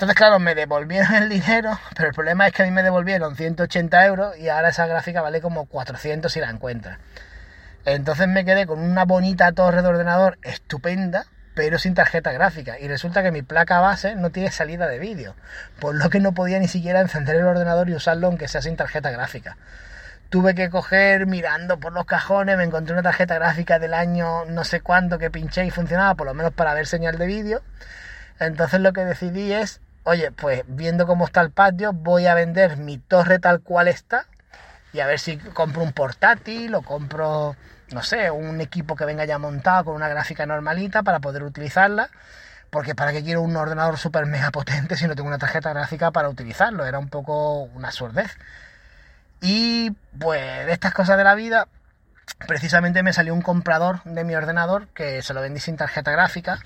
Entonces, 0.00 0.16
claro, 0.16 0.38
me 0.38 0.54
devolvieron 0.54 1.14
el 1.14 1.28
dinero, 1.28 1.78
pero 1.94 2.08
el 2.08 2.14
problema 2.14 2.46
es 2.46 2.54
que 2.54 2.62
a 2.62 2.64
mí 2.64 2.70
me 2.70 2.82
devolvieron 2.82 3.36
180 3.36 4.06
euros 4.06 4.38
y 4.38 4.48
ahora 4.48 4.70
esa 4.70 4.86
gráfica 4.86 5.20
vale 5.20 5.42
como 5.42 5.66
400 5.66 6.32
si 6.32 6.40
la 6.40 6.48
encuentras. 6.48 6.98
Entonces 7.84 8.26
me 8.26 8.46
quedé 8.46 8.66
con 8.66 8.78
una 8.78 9.04
bonita 9.04 9.52
torre 9.52 9.82
de 9.82 9.88
ordenador 9.88 10.38
estupenda, 10.40 11.26
pero 11.54 11.78
sin 11.78 11.92
tarjeta 11.92 12.32
gráfica. 12.32 12.78
Y 12.78 12.88
resulta 12.88 13.22
que 13.22 13.30
mi 13.30 13.42
placa 13.42 13.78
base 13.80 14.14
no 14.14 14.30
tiene 14.30 14.50
salida 14.50 14.86
de 14.88 14.98
vídeo, 14.98 15.34
por 15.78 15.94
lo 15.94 16.08
que 16.08 16.18
no 16.18 16.32
podía 16.32 16.58
ni 16.60 16.68
siquiera 16.68 17.02
encender 17.02 17.36
el 17.36 17.44
ordenador 17.44 17.90
y 17.90 17.94
usarlo 17.94 18.28
aunque 18.28 18.48
sea 18.48 18.62
sin 18.62 18.76
tarjeta 18.76 19.10
gráfica. 19.10 19.58
Tuve 20.30 20.54
que 20.54 20.70
coger 20.70 21.26
mirando 21.26 21.78
por 21.78 21.92
los 21.92 22.06
cajones, 22.06 22.56
me 22.56 22.64
encontré 22.64 22.94
una 22.94 23.02
tarjeta 23.02 23.34
gráfica 23.34 23.78
del 23.78 23.92
año 23.92 24.46
no 24.46 24.64
sé 24.64 24.80
cuánto 24.80 25.18
que 25.18 25.30
pinché 25.30 25.66
y 25.66 25.70
funcionaba, 25.70 26.14
por 26.14 26.26
lo 26.26 26.32
menos 26.32 26.54
para 26.54 26.72
ver 26.72 26.86
señal 26.86 27.18
de 27.18 27.26
vídeo. 27.26 27.60
Entonces 28.38 28.80
lo 28.80 28.94
que 28.94 29.04
decidí 29.04 29.52
es, 29.52 29.82
oye, 30.04 30.30
pues 30.32 30.62
viendo 30.66 31.06
cómo 31.06 31.26
está 31.26 31.40
el 31.40 31.50
patio, 31.50 31.92
voy 31.92 32.26
a 32.26 32.34
vender 32.34 32.76
mi 32.76 32.98
torre 32.98 33.38
tal 33.38 33.60
cual 33.60 33.88
está 33.88 34.26
y 34.92 35.00
a 35.00 35.06
ver 35.06 35.18
si 35.18 35.36
compro 35.36 35.82
un 35.82 35.92
portátil 35.92 36.74
o 36.74 36.82
compro, 36.82 37.56
no 37.92 38.02
sé, 38.02 38.30
un 38.30 38.60
equipo 38.60 38.96
que 38.96 39.04
venga 39.04 39.24
ya 39.24 39.38
montado 39.38 39.86
con 39.86 39.94
una 39.94 40.08
gráfica 40.08 40.46
normalita 40.46 41.02
para 41.02 41.20
poder 41.20 41.42
utilizarla. 41.42 42.10
Porque 42.70 42.94
para 42.94 43.12
qué 43.12 43.24
quiero 43.24 43.42
un 43.42 43.56
ordenador 43.56 43.98
super 43.98 44.26
mega 44.26 44.50
potente 44.52 44.96
si 44.96 45.06
no 45.08 45.16
tengo 45.16 45.28
una 45.28 45.38
tarjeta 45.38 45.70
gráfica 45.70 46.12
para 46.12 46.28
utilizarlo. 46.28 46.86
Era 46.86 46.98
un 46.98 47.08
poco 47.08 47.62
una 47.62 47.90
sordez. 47.90 48.36
Y 49.40 49.90
pues 50.18 50.66
de 50.66 50.72
estas 50.72 50.94
cosas 50.94 51.16
de 51.16 51.24
la 51.24 51.34
vida, 51.34 51.66
precisamente 52.46 53.02
me 53.02 53.12
salió 53.12 53.34
un 53.34 53.42
comprador 53.42 54.02
de 54.04 54.24
mi 54.24 54.34
ordenador 54.34 54.88
que 54.88 55.22
se 55.22 55.34
lo 55.34 55.40
vendí 55.40 55.60
sin 55.60 55.76
tarjeta 55.76 56.12
gráfica. 56.12 56.60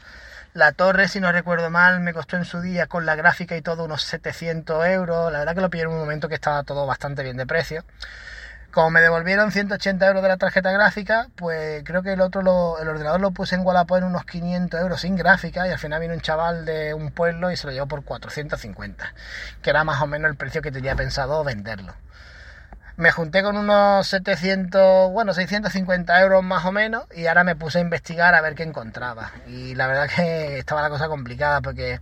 La 0.55 0.73
torre, 0.73 1.09
si 1.09 1.21
no 1.21 1.33
recuerdo 1.33 1.69
mal, 1.69 2.01
me 2.01 2.15
costó 2.15 2.37
en 2.39 2.47
su 2.47 2.63
día 2.63 2.87
con 2.87 3.05
la 3.05 3.15
gráfica 3.15 3.57
y 3.57 3.61
todo 3.63 3.85
unos 3.85 4.03
700 4.05 4.87
euros. 4.87 5.31
La 5.31 5.41
verdad 5.41 5.55
que 5.55 5.61
lo 5.61 5.69
pillé 5.69 5.83
en 5.85 5.91
un 5.91 5.99
momento 5.99 6.29
que 6.31 6.35
estaba 6.37 6.63
todo 6.63 6.87
bastante 6.87 7.23
bien 7.23 7.37
de 7.37 7.45
precio. 7.47 7.85
Como 8.73 8.91
me 8.91 9.01
devolvieron 9.01 9.53
180 9.53 10.07
euros 10.07 10.23
de 10.23 10.29
la 10.29 10.37
tarjeta 10.39 10.73
gráfica, 10.73 11.29
pues 11.37 11.83
creo 11.85 12.03
que 12.03 12.15
el 12.15 12.21
otro, 12.21 12.43
lo- 12.43 12.79
el 12.81 12.89
ordenador 12.89 13.21
lo 13.21 13.33
puse 13.33 13.55
en 13.57 13.67
Wallapop 13.67 13.99
en 13.99 14.05
unos 14.05 14.25
500 14.27 14.81
euros 14.81 15.01
sin 15.03 15.17
gráfica 15.17 15.67
y 15.69 15.73
al 15.73 15.79
final 15.79 16.01
vino 16.01 16.15
un 16.15 16.21
chaval 16.21 16.65
de 16.65 16.95
un 16.95 17.11
pueblo 17.13 17.51
y 17.53 17.57
se 17.57 17.67
lo 17.67 17.73
llevó 17.73 17.87
por 17.89 18.05
450, 18.05 19.15
que 19.63 19.71
era 19.71 19.85
más 19.85 20.01
o 20.03 20.07
menos 20.07 20.31
el 20.31 20.37
precio 20.37 20.63
que 20.63 20.73
tenía 20.73 20.97
pensado 20.97 21.45
venderlo. 21.45 21.95
Me 22.97 23.11
junté 23.11 23.43
con 23.43 23.57
unos 23.57 24.07
700, 24.07 25.11
bueno, 25.11 25.35
650 25.35 26.21
euros 26.21 26.45
más 26.45 26.65
o 26.65 26.71
menos 26.71 27.05
y 27.15 27.27
ahora 27.27 27.43
me 27.43 27.57
puse 27.57 27.79
a 27.79 27.81
investigar 27.81 28.35
a 28.35 28.41
ver 28.41 28.55
qué 28.55 28.63
encontraba. 28.63 29.33
Y 29.49 29.75
la 29.75 29.89
verdad 29.89 30.09
que 30.15 30.59
estaba 30.59 30.83
la 30.83 30.91
cosa 30.91 31.09
complicada 31.09 31.61
porque 31.61 32.01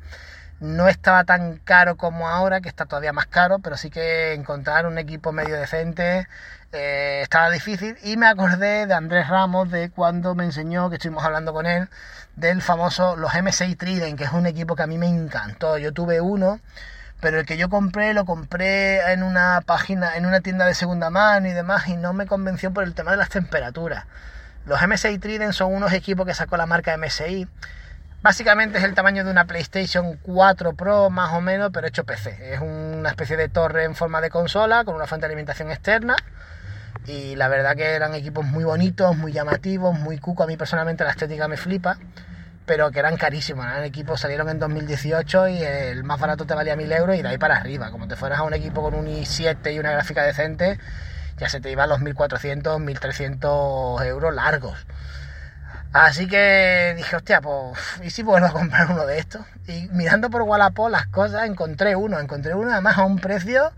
no 0.61 0.89
estaba 0.89 1.25
tan 1.25 1.57
caro 1.59 1.97
como 1.97 2.29
ahora, 2.29 2.61
que 2.61 2.69
está 2.69 2.85
todavía 2.85 3.13
más 3.13 3.27
caro, 3.27 3.59
pero 3.59 3.77
sí 3.77 3.91
que 3.91 4.35
encontrar 4.35 4.87
un 4.87 4.99
equipo 4.99 5.33
medio 5.33 5.57
decente 5.57 6.29
eh, 6.73 7.21
estaba 7.23 7.51
difícil. 7.51 7.97
Y 8.03 8.17
me 8.17 8.27
acordé 8.27 8.87
de 8.87 8.95
Andrés 8.95 9.29
Ramos, 9.29 9.71
de 9.71 9.91
cuando 9.91 10.35
me 10.35 10.45
enseñó, 10.45 10.89
que 10.91 10.97
estuvimos 10.97 11.25
hablando 11.25 11.53
con 11.53 11.67
él, 11.67 11.89
del 12.37 12.63
famoso, 12.63 13.17
los 13.17 13.33
M6 13.33 13.77
Trident, 13.77 14.19
que 14.19 14.25
es 14.25 14.33
un 14.33 14.47
equipo 14.47 14.77
que 14.77 14.83
a 14.83 14.87
mí 14.87 14.99
me 14.99 15.09
encantó. 15.09 15.79
Yo 15.79 15.93
tuve 15.93 16.21
uno 16.21 16.61
pero 17.23 17.39
el 17.39 17.47
que 17.47 17.57
yo 17.57 17.71
compré 17.71 18.15
lo 18.15 18.25
compré 18.25 19.13
en 19.13 19.23
una 19.23 19.63
página, 19.65 20.17
en 20.17 20.27
una 20.27 20.41
tienda 20.41 20.67
de 20.67 20.75
segunda 20.75 21.09
mano 21.09 21.47
y 21.47 21.53
demás, 21.53 21.87
y 21.87 21.97
no 21.97 22.13
me 22.13 22.27
convenció 22.27 22.73
por 22.73 22.83
el 22.83 22.95
tema 22.95 23.13
de 23.13 23.17
las 23.17 23.29
temperaturas. 23.29 24.07
Los 24.67 24.83
MSI 24.83 25.19
Trident 25.19 25.53
son 25.53 25.73
unos 25.73 25.93
equipos 25.93 26.27
que 26.27 26.35
sacó 26.35 26.57
la 26.57 26.67
marca 26.67 26.97
MSI. 26.97 27.47
Básicamente 28.23 28.79
es 28.79 28.85
el 28.85 28.95
tamaño 28.95 29.25
de 29.25 29.31
una 29.31 29.45
PlayStation 29.45 30.19
4 30.21 30.75
Pro 30.75 31.11
más 31.11 31.33
o 31.33 31.41
menos, 31.41 31.71
pero 31.73 31.87
hecho 31.87 32.03
PC. 32.03 32.55
Es 32.55 32.61
una 32.61 33.11
especie 33.11 33.37
de 33.37 33.49
torre 33.49 33.85
en 33.85 33.95
forma 33.95 34.21
de 34.21 34.29
consola 34.29 34.85
con 34.85 34.97
una 34.97 35.07
fuente 35.07 35.29
de 35.29 35.33
alimentación 35.33 35.71
externa. 35.71 36.17
Y 37.07 37.37
la 37.37 37.47
verdad 37.47 37.77
que 37.77 37.85
eran 37.85 38.17
equipos 38.17 38.45
muy 38.45 38.65
bonitos, 38.65 39.17
muy 39.17 39.31
llamativos, 39.31 39.97
muy 39.97 40.19
cuco. 40.19 40.43
A 40.43 40.49
mí 40.49 40.57
personalmente 40.57 41.05
la 41.05 41.11
estética 41.11 41.47
me 41.47 41.57
flipa 41.57 41.99
pero 42.67 42.91
que 42.91 42.99
eran 42.99 43.17
carísimos. 43.17 43.67
Eran 43.67 43.85
equipos, 43.85 44.21
salieron 44.21 44.49
en 44.49 44.59
2018 44.59 45.49
y 45.49 45.63
el 45.63 46.05
más 46.05 46.21
barato 46.21 46.45
te 46.45 46.55
valía 46.55 46.77
1000 46.77 46.93
euros 46.93 47.17
y 47.17 47.23
de 47.23 47.29
ahí 47.29 47.39
para 47.39 47.57
arriba. 47.57 47.91
Como 47.91 48.09
te 48.09 48.17
fueras 48.17 48.41
a 48.41 48.43
un 48.43 48.55
equipo 48.55 48.83
con 48.83 48.95
un 48.95 49.07
i7 49.07 49.75
y 49.75 49.79
una 49.79 49.93
gráfica 49.93 50.23
decente, 50.23 50.79
ya 51.39 51.49
se 51.49 51.61
te 51.61 51.71
iban 51.71 51.89
los 51.89 52.01
1400, 52.01 52.81
1300 52.81 54.03
euros 54.03 54.35
largos. 54.35 54.87
Así 55.93 56.27
que 56.27 56.95
dije, 56.97 57.17
hostia, 57.17 57.43
pues, 57.43 57.79
¿y 58.03 58.09
si 58.09 58.23
vuelvo 58.23 58.47
a 58.47 58.53
comprar 58.53 58.91
uno 58.91 59.05
de 59.05 59.19
estos? 59.19 59.43
Y 59.67 59.89
mirando 59.93 60.31
por 60.31 60.43
Wallapop 60.43 60.89
las 60.89 61.07
cosas, 61.09 61.45
encontré 61.45 61.97
uno, 61.97 62.19
encontré 62.19 62.55
uno 62.55 62.73
además 62.73 62.97
a 62.97 63.05
un 63.05 63.19
precio 63.19 63.73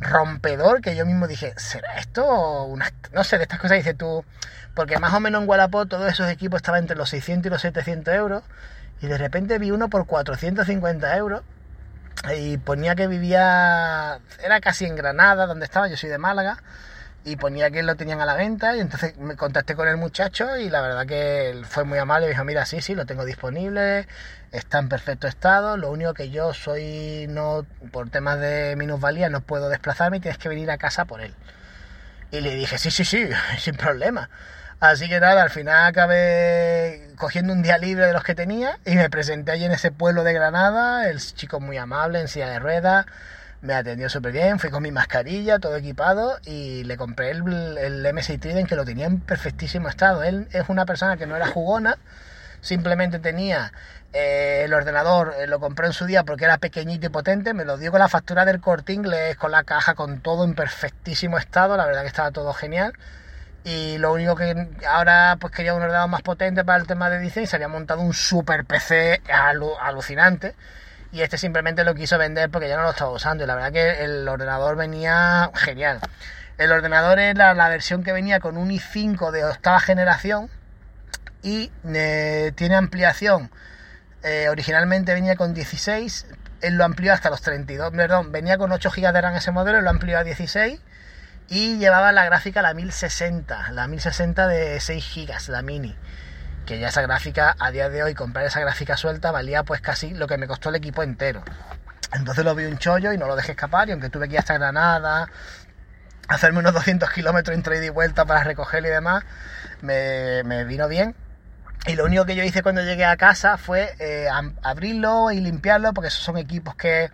rompedor 0.00 0.80
que 0.80 0.96
yo 0.96 1.06
mismo 1.06 1.28
dije, 1.28 1.54
¿será 1.56 1.94
esto 1.98 2.64
una, 2.64 2.92
no 3.12 3.22
sé, 3.22 3.36
de 3.38 3.44
estas 3.44 3.60
cosas 3.60 3.78
dices 3.78 3.96
tú, 3.96 4.24
porque 4.74 4.98
más 4.98 5.14
o 5.14 5.20
menos 5.20 5.42
en 5.42 5.48
Wallapop 5.48 5.88
todos 5.88 6.12
esos 6.12 6.28
equipos 6.28 6.58
estaban 6.58 6.80
entre 6.80 6.96
los 6.96 7.08
600 7.08 7.46
y 7.46 7.50
los 7.50 7.62
700 7.62 8.14
euros 8.14 8.42
y 9.00 9.06
de 9.06 9.18
repente 9.18 9.58
vi 9.58 9.70
uno 9.70 9.88
por 9.88 10.06
450 10.06 11.16
euros 11.16 11.42
y 12.36 12.56
ponía 12.58 12.94
que 12.94 13.06
vivía, 13.06 14.20
era 14.42 14.60
casi 14.60 14.86
en 14.86 14.96
Granada, 14.96 15.46
donde 15.46 15.64
estaba, 15.64 15.88
yo 15.88 15.96
soy 15.96 16.08
de 16.08 16.18
Málaga, 16.18 16.58
y 17.24 17.36
ponía 17.36 17.70
que 17.70 17.82
lo 17.82 17.96
tenían 17.96 18.20
a 18.20 18.26
la 18.26 18.34
venta 18.34 18.76
y 18.76 18.80
entonces 18.80 19.16
me 19.16 19.36
contacté 19.36 19.74
con 19.74 19.88
el 19.88 19.96
muchacho 19.96 20.56
y 20.56 20.68
la 20.68 20.82
verdad 20.82 21.06
que 21.06 21.50
él 21.50 21.64
fue 21.64 21.84
muy 21.84 21.98
amable 21.98 22.26
y 22.26 22.30
dijo, 22.30 22.44
mira, 22.44 22.66
sí, 22.66 22.82
sí, 22.82 22.94
lo 22.94 23.06
tengo 23.06 23.24
disponible, 23.24 24.06
está 24.52 24.78
en 24.78 24.88
perfecto 24.88 25.26
estado, 25.26 25.76
lo 25.78 25.90
único 25.90 26.12
que 26.12 26.30
yo 26.30 26.52
soy, 26.52 27.26
no 27.28 27.66
por 27.92 28.10
temas 28.10 28.40
de 28.40 28.74
minusvalía, 28.76 29.30
no 29.30 29.40
puedo 29.40 29.70
desplazarme 29.70 30.18
y 30.18 30.20
tienes 30.20 30.38
que 30.38 30.50
venir 30.50 30.70
a 30.70 30.76
casa 30.76 31.06
por 31.06 31.22
él. 31.22 31.34
Y 32.30 32.40
le 32.40 32.54
dije, 32.54 32.76
sí, 32.78 32.90
sí, 32.90 33.04
sí, 33.04 33.26
sin 33.58 33.76
problema. 33.76 34.28
Así 34.84 35.08
que 35.08 35.18
nada, 35.18 35.42
al 35.42 35.48
final 35.48 35.86
acabé 35.86 37.08
cogiendo 37.16 37.54
un 37.54 37.62
día 37.62 37.78
libre 37.78 38.06
de 38.06 38.12
los 38.12 38.22
que 38.22 38.34
tenía 38.34 38.78
y 38.84 38.96
me 38.96 39.08
presenté 39.08 39.52
allí 39.52 39.64
en 39.64 39.72
ese 39.72 39.90
pueblo 39.90 40.24
de 40.24 40.34
Granada, 40.34 41.08
el 41.08 41.20
chico 41.20 41.58
muy 41.58 41.78
amable, 41.78 42.20
en 42.20 42.28
silla 42.28 42.50
de 42.50 42.58
ruedas, 42.58 43.06
me 43.62 43.72
atendió 43.72 44.10
súper 44.10 44.32
bien, 44.32 44.58
fui 44.58 44.68
con 44.68 44.82
mi 44.82 44.90
mascarilla, 44.92 45.58
todo 45.58 45.76
equipado 45.76 46.38
y 46.44 46.84
le 46.84 46.98
compré 46.98 47.30
el, 47.30 47.78
el 47.78 48.12
MSI 48.12 48.36
Trident 48.36 48.68
que 48.68 48.76
lo 48.76 48.84
tenía 48.84 49.06
en 49.06 49.20
perfectísimo 49.20 49.88
estado. 49.88 50.22
Él 50.22 50.48
es 50.52 50.68
una 50.68 50.84
persona 50.84 51.16
que 51.16 51.26
no 51.26 51.34
era 51.34 51.46
jugona, 51.46 51.96
simplemente 52.60 53.18
tenía 53.20 53.72
eh, 54.12 54.64
el 54.66 54.74
ordenador, 54.74 55.34
eh, 55.38 55.46
lo 55.46 55.60
compré 55.60 55.86
en 55.86 55.94
su 55.94 56.04
día 56.04 56.24
porque 56.24 56.44
era 56.44 56.58
pequeñito 56.58 57.06
y 57.06 57.08
potente, 57.08 57.54
me 57.54 57.64
lo 57.64 57.78
dio 57.78 57.90
con 57.90 58.00
la 58.00 58.08
factura 58.08 58.44
del 58.44 58.60
corte 58.60 58.92
inglés, 58.92 59.38
con 59.38 59.50
la 59.50 59.64
caja, 59.64 59.94
con 59.94 60.20
todo 60.20 60.44
en 60.44 60.54
perfectísimo 60.54 61.38
estado, 61.38 61.74
la 61.78 61.86
verdad 61.86 62.02
que 62.02 62.08
estaba 62.08 62.32
todo 62.32 62.52
genial. 62.52 62.92
Y 63.64 63.96
lo 63.98 64.12
único 64.12 64.36
que 64.36 64.68
ahora 64.86 65.36
pues 65.40 65.52
quería 65.54 65.74
un 65.74 65.82
ordenador 65.82 66.10
más 66.10 66.20
potente 66.22 66.64
para 66.64 66.78
el 66.78 66.86
tema 66.86 67.08
de 67.08 67.16
edición 67.16 67.44
y 67.44 67.46
se 67.46 67.56
había 67.56 67.68
montado 67.68 68.00
un 68.02 68.12
super 68.12 68.64
PC 68.66 69.22
alu- 69.24 69.76
alucinante. 69.80 70.54
Y 71.12 71.22
este 71.22 71.38
simplemente 71.38 71.82
lo 71.84 71.94
quiso 71.94 72.18
vender 72.18 72.50
porque 72.50 72.68
ya 72.68 72.76
no 72.76 72.82
lo 72.82 72.90
estaba 72.90 73.10
usando. 73.10 73.44
Y 73.44 73.46
la 73.46 73.54
verdad 73.54 73.72
que 73.72 74.04
el 74.04 74.28
ordenador 74.28 74.76
venía 74.76 75.50
genial. 75.54 76.00
El 76.58 76.70
ordenador 76.72 77.18
era 77.18 77.54
la 77.54 77.68
versión 77.68 78.02
que 78.04 78.12
venía 78.12 78.38
con 78.38 78.56
un 78.56 78.70
i5 78.70 79.30
de 79.30 79.44
octava 79.44 79.80
generación 79.80 80.50
y 81.42 81.70
eh, 81.86 82.52
tiene 82.54 82.74
ampliación. 82.76 83.50
Eh, 84.22 84.48
originalmente 84.48 85.14
venía 85.14 85.36
con 85.36 85.52
16, 85.52 86.26
él 86.62 86.76
lo 86.76 86.84
amplió 86.84 87.12
hasta 87.12 87.28
los 87.28 87.42
32, 87.42 87.92
perdón, 87.92 88.32
venía 88.32 88.56
con 88.56 88.72
8 88.72 88.90
GB 88.90 89.12
de 89.12 89.20
RAM 89.20 89.34
ese 89.34 89.50
modelo, 89.50 89.82
lo 89.82 89.90
amplió 89.90 90.18
a 90.18 90.24
16 90.24 90.80
y 91.48 91.78
llevaba 91.78 92.12
la 92.12 92.24
gráfica 92.24 92.62
la 92.62 92.74
1060, 92.74 93.72
la 93.72 93.86
1060 93.86 94.46
de 94.46 94.80
6 94.80 95.12
GB, 95.14 95.48
la 95.48 95.62
mini. 95.62 95.94
Que 96.66 96.78
ya 96.78 96.88
esa 96.88 97.02
gráfica, 97.02 97.54
a 97.58 97.70
día 97.70 97.90
de 97.90 98.02
hoy, 98.02 98.14
comprar 98.14 98.46
esa 98.46 98.60
gráfica 98.60 98.96
suelta 98.96 99.30
valía 99.30 99.64
pues 99.64 99.80
casi 99.80 100.14
lo 100.14 100.26
que 100.26 100.38
me 100.38 100.46
costó 100.46 100.70
el 100.70 100.76
equipo 100.76 101.02
entero. 101.02 101.44
Entonces 102.14 102.44
lo 102.44 102.54
vi 102.54 102.64
un 102.64 102.78
chollo 102.78 103.12
y 103.12 103.18
no 103.18 103.26
lo 103.26 103.36
dejé 103.36 103.52
escapar 103.52 103.88
y 103.88 103.92
aunque 103.92 104.08
tuve 104.08 104.28
que 104.28 104.34
ir 104.34 104.38
hasta 104.38 104.54
Granada, 104.54 105.28
hacerme 106.28 106.60
unos 106.60 106.72
200 106.72 107.10
kilómetros 107.10 107.54
entre 107.54 107.78
ida 107.78 107.86
y 107.86 107.90
vuelta 107.90 108.24
para 108.24 108.44
recogerlo 108.44 108.88
y 108.88 108.92
demás, 108.92 109.24
me, 109.82 110.64
vino 110.64 110.88
bien. 110.88 111.14
Y 111.86 111.96
lo 111.96 112.04
único 112.04 112.24
que 112.24 112.34
yo 112.34 112.42
hice 112.44 112.62
cuando 112.62 112.82
llegué 112.82 113.04
a 113.04 113.16
casa 113.16 113.58
fue 113.58 113.94
eh, 113.98 114.26
abrirlo 114.62 115.32
y 115.32 115.40
limpiarlo, 115.40 115.92
porque 115.92 116.08
esos 116.08 116.22
son 116.22 116.38
equipos 116.38 116.74
que 116.76 117.10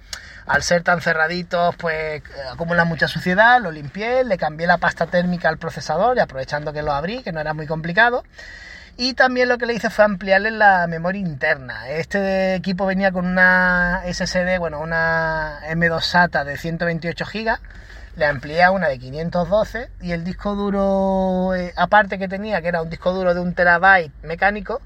al 0.50 0.64
ser 0.64 0.82
tan 0.82 1.00
cerraditos, 1.00 1.76
pues 1.76 2.22
eh, 2.22 2.22
acumulan 2.52 2.88
mucha 2.88 3.06
suciedad. 3.06 3.60
Lo 3.60 3.70
limpié, 3.70 4.24
le 4.24 4.36
cambié 4.36 4.66
la 4.66 4.78
pasta 4.78 5.06
térmica 5.06 5.48
al 5.48 5.58
procesador 5.58 6.16
y 6.16 6.20
aprovechando 6.20 6.72
que 6.72 6.82
lo 6.82 6.92
abrí, 6.92 7.22
que 7.22 7.30
no 7.30 7.40
era 7.40 7.54
muy 7.54 7.68
complicado. 7.68 8.24
Y 8.96 9.14
también 9.14 9.48
lo 9.48 9.58
que 9.58 9.66
le 9.66 9.74
hice 9.74 9.90
fue 9.90 10.04
ampliarle 10.04 10.50
la 10.50 10.88
memoria 10.88 11.20
interna. 11.20 11.88
Este 11.88 12.56
equipo 12.56 12.84
venía 12.84 13.12
con 13.12 13.26
una 13.26 14.02
SSD, 14.12 14.58
bueno, 14.58 14.80
una 14.80 15.60
M2 15.68 16.00
SATA 16.00 16.42
de 16.42 16.56
128 16.56 17.24
GB. 17.32 17.56
Le 18.16 18.26
amplié 18.26 18.64
a 18.64 18.72
una 18.72 18.88
de 18.88 18.98
512 18.98 19.88
y 20.02 20.10
el 20.10 20.24
disco 20.24 20.56
duro, 20.56 21.54
eh, 21.54 21.72
aparte 21.76 22.18
que 22.18 22.26
tenía, 22.26 22.60
que 22.60 22.68
era 22.68 22.82
un 22.82 22.90
disco 22.90 23.12
duro 23.12 23.34
de 23.34 23.40
un 23.40 23.54
terabyte 23.54 24.12
mecánico, 24.24 24.82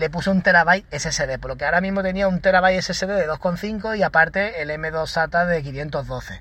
le 0.00 0.08
puse 0.08 0.30
un 0.30 0.40
terabyte 0.40 0.86
SSD, 0.98 1.38
por 1.38 1.50
lo 1.50 1.56
que 1.58 1.66
ahora 1.66 1.82
mismo 1.82 2.02
tenía 2.02 2.26
un 2.26 2.40
terabyte 2.40 2.80
SSD 2.80 3.06
de 3.06 3.28
2,5 3.28 3.98
y 3.98 4.02
aparte 4.02 4.62
el 4.62 4.70
M2 4.70 5.06
SATA 5.06 5.44
de 5.44 5.62
512. 5.62 6.40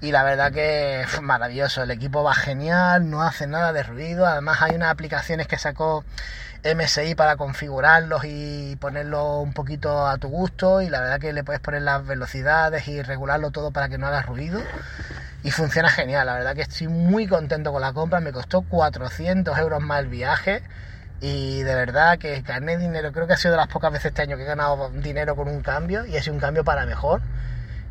Y 0.00 0.10
la 0.10 0.24
verdad 0.24 0.50
que 0.50 1.04
maravilloso, 1.22 1.84
el 1.84 1.92
equipo 1.92 2.24
va 2.24 2.34
genial, 2.34 3.08
no 3.08 3.22
hace 3.22 3.46
nada 3.46 3.72
de 3.72 3.84
ruido, 3.84 4.26
además 4.26 4.62
hay 4.62 4.74
unas 4.74 4.90
aplicaciones 4.90 5.46
que 5.46 5.58
sacó 5.58 6.04
MSI 6.64 7.14
para 7.14 7.36
configurarlos 7.36 8.22
y 8.24 8.74
ponerlo 8.80 9.38
un 9.38 9.52
poquito 9.52 10.08
a 10.08 10.18
tu 10.18 10.26
gusto 10.26 10.82
y 10.82 10.90
la 10.90 11.00
verdad 11.00 11.20
que 11.20 11.32
le 11.32 11.44
puedes 11.44 11.60
poner 11.60 11.82
las 11.82 12.04
velocidades 12.04 12.88
y 12.88 13.00
regularlo 13.02 13.52
todo 13.52 13.70
para 13.70 13.88
que 13.88 13.96
no 13.96 14.08
haga 14.08 14.22
ruido 14.22 14.60
y 15.44 15.52
funciona 15.52 15.88
genial, 15.88 16.26
la 16.26 16.34
verdad 16.34 16.56
que 16.56 16.62
estoy 16.62 16.88
muy 16.88 17.28
contento 17.28 17.70
con 17.70 17.80
la 17.80 17.92
compra, 17.92 18.18
me 18.18 18.32
costó 18.32 18.62
400 18.62 19.56
euros 19.56 19.80
más 19.80 20.00
el 20.00 20.08
viaje 20.08 20.64
y 21.20 21.62
de 21.62 21.74
verdad 21.74 22.18
que 22.18 22.40
gané 22.42 22.76
dinero, 22.76 23.12
creo 23.12 23.26
que 23.26 23.32
ha 23.32 23.36
sido 23.36 23.52
de 23.52 23.56
las 23.56 23.68
pocas 23.68 23.92
veces 23.92 24.06
este 24.06 24.22
año 24.22 24.36
que 24.36 24.44
he 24.44 24.46
ganado 24.46 24.90
dinero 24.90 25.34
con 25.34 25.48
un 25.48 25.62
cambio 25.62 26.06
y 26.06 26.16
ha 26.16 26.22
sido 26.22 26.34
un 26.34 26.40
cambio 26.40 26.64
para 26.64 26.86
mejor. 26.86 27.22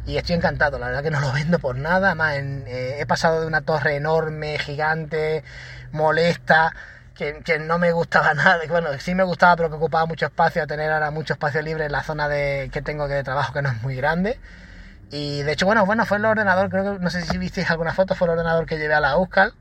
Y 0.06 0.16
estoy 0.18 0.36
encantado, 0.38 0.80
la 0.80 0.88
verdad 0.88 1.04
que 1.04 1.12
no 1.12 1.20
lo 1.20 1.34
vendo 1.34 1.60
por 1.60 1.76
nada, 1.76 2.16
más 2.16 2.36
eh, 2.38 2.98
he 3.00 3.06
pasado 3.06 3.42
de 3.42 3.48
una 3.48 3.62
torre 3.62 3.98
enorme, 3.98 4.58
gigante, 4.58 5.44
molesta, 5.92 6.74
que, 7.14 7.42
que 7.44 7.60
no 7.60 7.78
me 7.78 7.92
gustaba 7.92 8.34
nada, 8.36 8.60
bueno, 8.70 8.90
sí 9.00 9.16
me 9.16 9.24
gustaba 9.24 9.58
pero 9.58 9.70
que 9.70 9.76
ocupaba 9.76 10.06
mucho 10.06 10.28
espacio, 10.28 10.64
a 10.64 10.68
tener 10.68 10.90
ahora 10.92 11.12
mucho 11.12 11.34
espacio 11.34 11.62
libre 11.62 11.86
en 11.88 11.92
la 11.92 12.04
zona 12.04 12.30
de, 12.30 12.70
que 12.72 12.82
tengo 12.82 13.10
de 13.10 13.24
trabajo 13.24 13.52
que 13.52 13.62
no 13.62 13.70
es 13.70 13.82
muy 13.82 13.96
grande. 13.96 14.40
Y 15.12 15.42
de 15.44 15.54
hecho, 15.54 15.66
bueno, 15.66 15.86
bueno, 15.86 16.06
fue 16.06 16.18
el 16.18 16.26
ordenador, 16.26 16.70
creo 16.70 16.98
que, 16.98 17.04
no 17.04 17.10
sé 17.10 17.22
si 17.24 17.38
visteis 17.38 17.70
alguna 17.70 17.94
foto, 17.94 18.16
fue 18.16 18.28
el 18.28 18.34
ordenador 18.34 18.66
que 18.66 18.78
llevé 18.78 18.94
a 18.94 19.00
la 19.00 19.12
Euskal. 19.12 19.54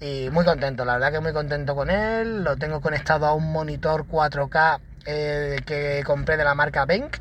Y 0.00 0.30
muy 0.30 0.44
contento, 0.44 0.84
la 0.84 0.94
verdad 0.94 1.12
que 1.12 1.20
muy 1.20 1.32
contento 1.32 1.74
con 1.74 1.90
él. 1.90 2.42
Lo 2.42 2.56
tengo 2.56 2.80
conectado 2.80 3.26
a 3.26 3.34
un 3.34 3.52
monitor 3.52 4.06
4K 4.06 4.80
eh, 5.06 5.60
que 5.66 6.02
compré 6.04 6.36
de 6.36 6.44
la 6.44 6.54
marca 6.54 6.84
Benk 6.84 7.18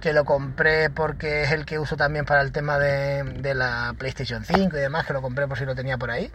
que 0.00 0.12
lo 0.12 0.24
compré 0.24 0.90
porque 0.90 1.42
es 1.42 1.52
el 1.52 1.66
que 1.66 1.78
uso 1.78 1.96
también 1.96 2.24
para 2.24 2.40
el 2.40 2.52
tema 2.52 2.78
de, 2.78 3.22
de 3.22 3.54
la 3.54 3.94
PlayStation 3.98 4.44
5 4.44 4.76
y 4.76 4.80
demás, 4.80 5.06
que 5.06 5.12
lo 5.12 5.22
compré 5.22 5.46
por 5.46 5.58
si 5.58 5.64
lo 5.64 5.74
tenía 5.74 5.98
por 5.98 6.10
ahí. 6.10 6.32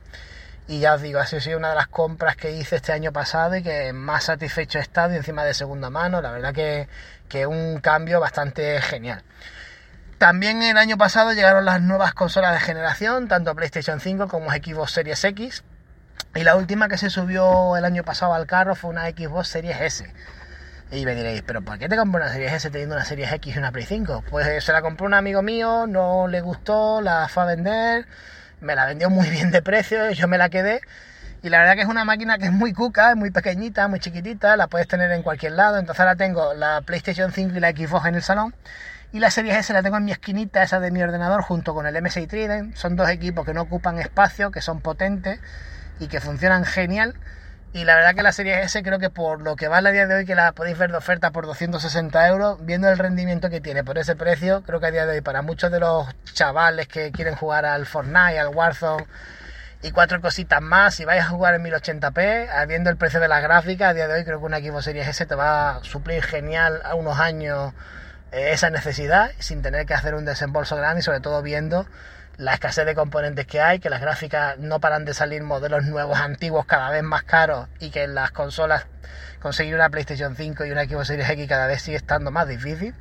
Y 0.68 0.80
ya 0.80 0.96
os 0.96 1.02
digo, 1.02 1.20
ha 1.20 1.26
sido 1.26 1.58
una 1.58 1.70
de 1.70 1.76
las 1.76 1.88
compras 1.88 2.36
que 2.36 2.52
hice 2.52 2.78
este 2.78 2.92
año 2.92 3.12
pasado 3.12 3.56
y 3.56 3.64
que 3.64 3.94
más 3.94 4.26
satisfecho 4.26 4.80
he 4.80 4.82
estado 4.82 5.14
y 5.14 5.18
encima 5.18 5.44
de 5.44 5.54
segunda 5.54 5.90
mano. 5.90 6.22
La 6.22 6.32
verdad 6.32 6.54
que, 6.54 6.88
que 7.28 7.46
un 7.46 7.80
cambio 7.80 8.20
bastante 8.20 8.82
genial. 8.82 9.22
También 10.26 10.64
el 10.64 10.80
año 10.80 10.98
pasado 10.98 11.34
llegaron 11.34 11.66
las 11.66 11.84
nuevas 11.84 12.16
consolas 12.16 12.54
de 12.54 12.60
generación, 12.60 13.28
tanto 13.28 13.54
PlayStation 13.54 14.00
5 14.00 14.28
como 14.28 14.50
Xbox 14.50 14.90
Series 14.90 15.24
X. 15.24 15.64
Y 16.34 16.42
la 16.42 16.56
última 16.56 16.88
que 16.88 16.98
se 16.98 17.12
subió 17.12 17.78
el 17.78 17.86
año 17.86 18.04
pasado 18.04 18.34
al 18.34 18.48
carro 18.48 18.74
fue 18.74 18.90
una 18.90 19.08
Xbox 19.08 19.50
Series 19.50 19.80
S. 19.80 20.12
Y 20.92 21.06
me 21.06 21.14
diréis, 21.14 21.44
¿pero 21.44 21.62
por 21.62 21.78
qué 21.78 21.88
te 21.88 21.96
compré 21.96 22.24
una 22.24 22.32
Series 22.32 22.54
S 22.54 22.72
teniendo 22.72 22.96
una 22.96 23.06
Series 23.06 23.32
X 23.34 23.56
y 23.56 23.60
una 23.60 23.72
Play 23.72 23.86
5? 23.86 24.24
Pues 24.28 24.64
se 24.64 24.72
la 24.72 24.82
compró 24.82 25.06
un 25.06 25.14
amigo 25.14 25.44
mío, 25.44 25.86
no 25.86 26.28
le 26.28 26.42
gustó, 26.42 27.02
la 27.02 27.28
fue 27.28 27.44
a 27.44 27.46
vender, 27.46 28.08
me 28.62 28.74
la 28.74 28.88
vendió 28.88 29.12
muy 29.12 29.30
bien 29.30 29.52
de 29.52 29.62
precio, 29.62 30.10
yo 30.10 30.28
me 30.28 30.40
la 30.40 30.50
quedé. 30.50 30.82
Y 31.44 31.50
la 31.50 31.60
verdad 31.60 31.76
que 31.76 31.82
es 31.82 31.88
una 31.88 32.04
máquina 32.04 32.40
que 32.40 32.46
es 32.46 32.52
muy 32.52 32.74
cuca, 32.74 33.12
es 33.12 33.16
muy 33.16 33.30
pequeñita, 33.30 33.88
muy 33.88 34.00
chiquitita, 34.00 34.58
la 34.58 34.66
puedes 34.66 34.88
tener 34.88 35.12
en 35.12 35.22
cualquier 35.22 35.52
lado. 35.52 35.78
Entonces 35.78 36.00
ahora 36.00 36.16
tengo 36.16 36.56
la 36.56 36.82
PlayStation 36.82 37.32
5 37.32 37.58
y 37.58 37.60
la 37.60 37.70
Xbox 37.70 38.08
en 38.08 38.16
el 38.16 38.24
salón. 38.24 38.56
Y 39.16 39.20
la 39.22 39.32
Series 39.32 39.56
S 39.56 39.72
la 39.72 39.82
tengo 39.82 39.96
en 39.96 40.04
mi 40.04 40.12
esquinita, 40.12 40.62
esa 40.62 40.82
de 40.82 40.92
mi 40.92 41.02
ordenador, 41.02 41.42
junto 41.42 41.74
con 41.74 41.88
el 41.88 42.02
MSI 42.02 42.28
Trident. 42.28 42.76
Son 42.76 42.98
dos 42.98 43.08
equipos 43.08 43.46
que 43.46 43.54
no 43.54 43.62
ocupan 43.62 43.98
espacio, 43.98 44.52
que 44.52 44.60
son 44.60 44.82
potentes 44.82 45.40
y 46.02 46.10
que 46.10 46.20
funcionan 46.20 46.66
genial. 46.66 47.16
Y 47.72 47.86
la 47.86 47.96
verdad 47.96 48.14
que 48.14 48.24
la 48.24 48.34
serie 48.34 48.62
S 48.64 48.84
creo 48.84 49.00
que 49.00 49.10
por 49.10 49.42
lo 49.42 49.56
que 49.56 49.70
vale 49.70 49.88
a 49.88 49.92
día 49.94 50.06
de 50.06 50.16
hoy, 50.16 50.26
que 50.26 50.36
la 50.36 50.52
podéis 50.52 50.78
ver 50.78 50.92
de 50.92 50.98
oferta 50.98 51.32
por 51.32 51.46
260 51.46 52.28
euros, 52.28 52.58
viendo 52.66 52.90
el 52.90 52.98
rendimiento 52.98 53.50
que 53.50 53.62
tiene 53.62 53.86
por 53.86 53.98
ese 53.98 54.18
precio, 54.18 54.64
creo 54.64 54.82
que 54.82 54.88
a 54.88 54.92
día 54.92 55.06
de 55.06 55.14
hoy 55.14 55.22
para 55.22 55.42
muchos 55.42 55.72
de 55.72 55.80
los 55.80 56.14
chavales 56.34 56.90
que 56.90 57.14
quieren 57.14 57.36
jugar 57.36 57.66
al 57.66 57.86
Fortnite, 57.86 58.38
al 58.38 58.50
Warzone 58.50 59.06
y 59.82 59.92
cuatro 59.92 60.20
cositas 60.20 60.62
más, 60.62 60.94
si 60.94 61.06
vais 61.06 61.24
a 61.24 61.30
jugar 61.30 61.56
en 61.56 61.64
1080p, 61.64 62.68
viendo 62.68 62.90
el 62.90 62.98
precio 62.98 63.22
de 63.22 63.30
la 63.30 63.40
gráfica, 63.40 63.88
a 63.88 63.94
día 63.94 64.10
de 64.10 64.16
hoy 64.16 64.26
creo 64.26 64.40
que 64.40 64.46
una 64.46 64.58
Xbox 64.58 64.84
Series 64.84 65.08
S 65.08 65.26
te 65.26 65.36
va 65.36 65.78
a 65.78 65.84
suplir 65.86 66.22
genial 66.22 66.82
a 66.84 66.96
unos 66.96 67.18
años 67.18 67.74
esa 68.36 68.70
necesidad 68.70 69.32
sin 69.40 69.62
tener 69.62 69.86
que 69.86 69.94
hacer 69.94 70.16
un 70.16 70.26
desembolso 70.26 70.76
grande 70.76 71.00
y 71.00 71.04
sobre 71.04 71.20
todo 71.20 71.42
viendo 71.42 71.88
la 72.38 72.54
escasez 72.54 72.86
de 72.86 72.96
componentes 72.96 73.48
que 73.48 73.62
hay, 73.62 73.80
que 73.80 73.90
las 73.90 74.02
gráficas 74.02 74.58
no 74.58 74.80
paran 74.80 75.06
de 75.06 75.14
salir 75.14 75.42
modelos 75.44 75.86
nuevos, 75.86 76.20
antiguos, 76.20 76.66
cada 76.66 76.90
vez 76.90 77.04
más 77.04 77.24
caros 77.24 77.68
y 77.80 77.92
que 77.92 78.04
en 78.04 78.14
las 78.14 78.32
consolas 78.32 78.88
conseguir 79.40 79.76
una 79.76 79.90
PlayStation 79.90 80.36
5 80.36 80.66
y 80.66 80.72
una 80.72 80.84
Xbox 80.86 81.08
Series 81.08 81.30
X 81.30 81.48
cada 81.48 81.68
vez 81.68 81.82
sigue 81.82 81.98
estando 81.98 82.32
más 82.32 82.48
difícil. 82.48 82.94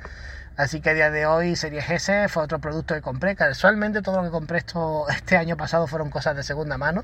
Así 0.57 0.79
que 0.79 0.91
a 0.91 0.93
día 0.93 1.11
de 1.11 1.25
hoy 1.25 1.57
Series 1.57 1.89
S 1.89 2.29
fue 2.29 2.43
otro 2.43 2.59
producto 2.59 2.95
que 2.95 3.01
compré. 3.01 3.35
Casualmente 3.35 4.01
todo 4.01 4.17
lo 4.17 4.23
que 4.23 4.29
compré 4.29 4.59
esto, 4.59 5.05
este 5.09 5.35
año 5.35 5.57
pasado 5.57 5.85
fueron 5.85 6.09
cosas 6.09 6.35
de 6.35 6.43
segunda 6.43 6.77
mano. 6.77 7.03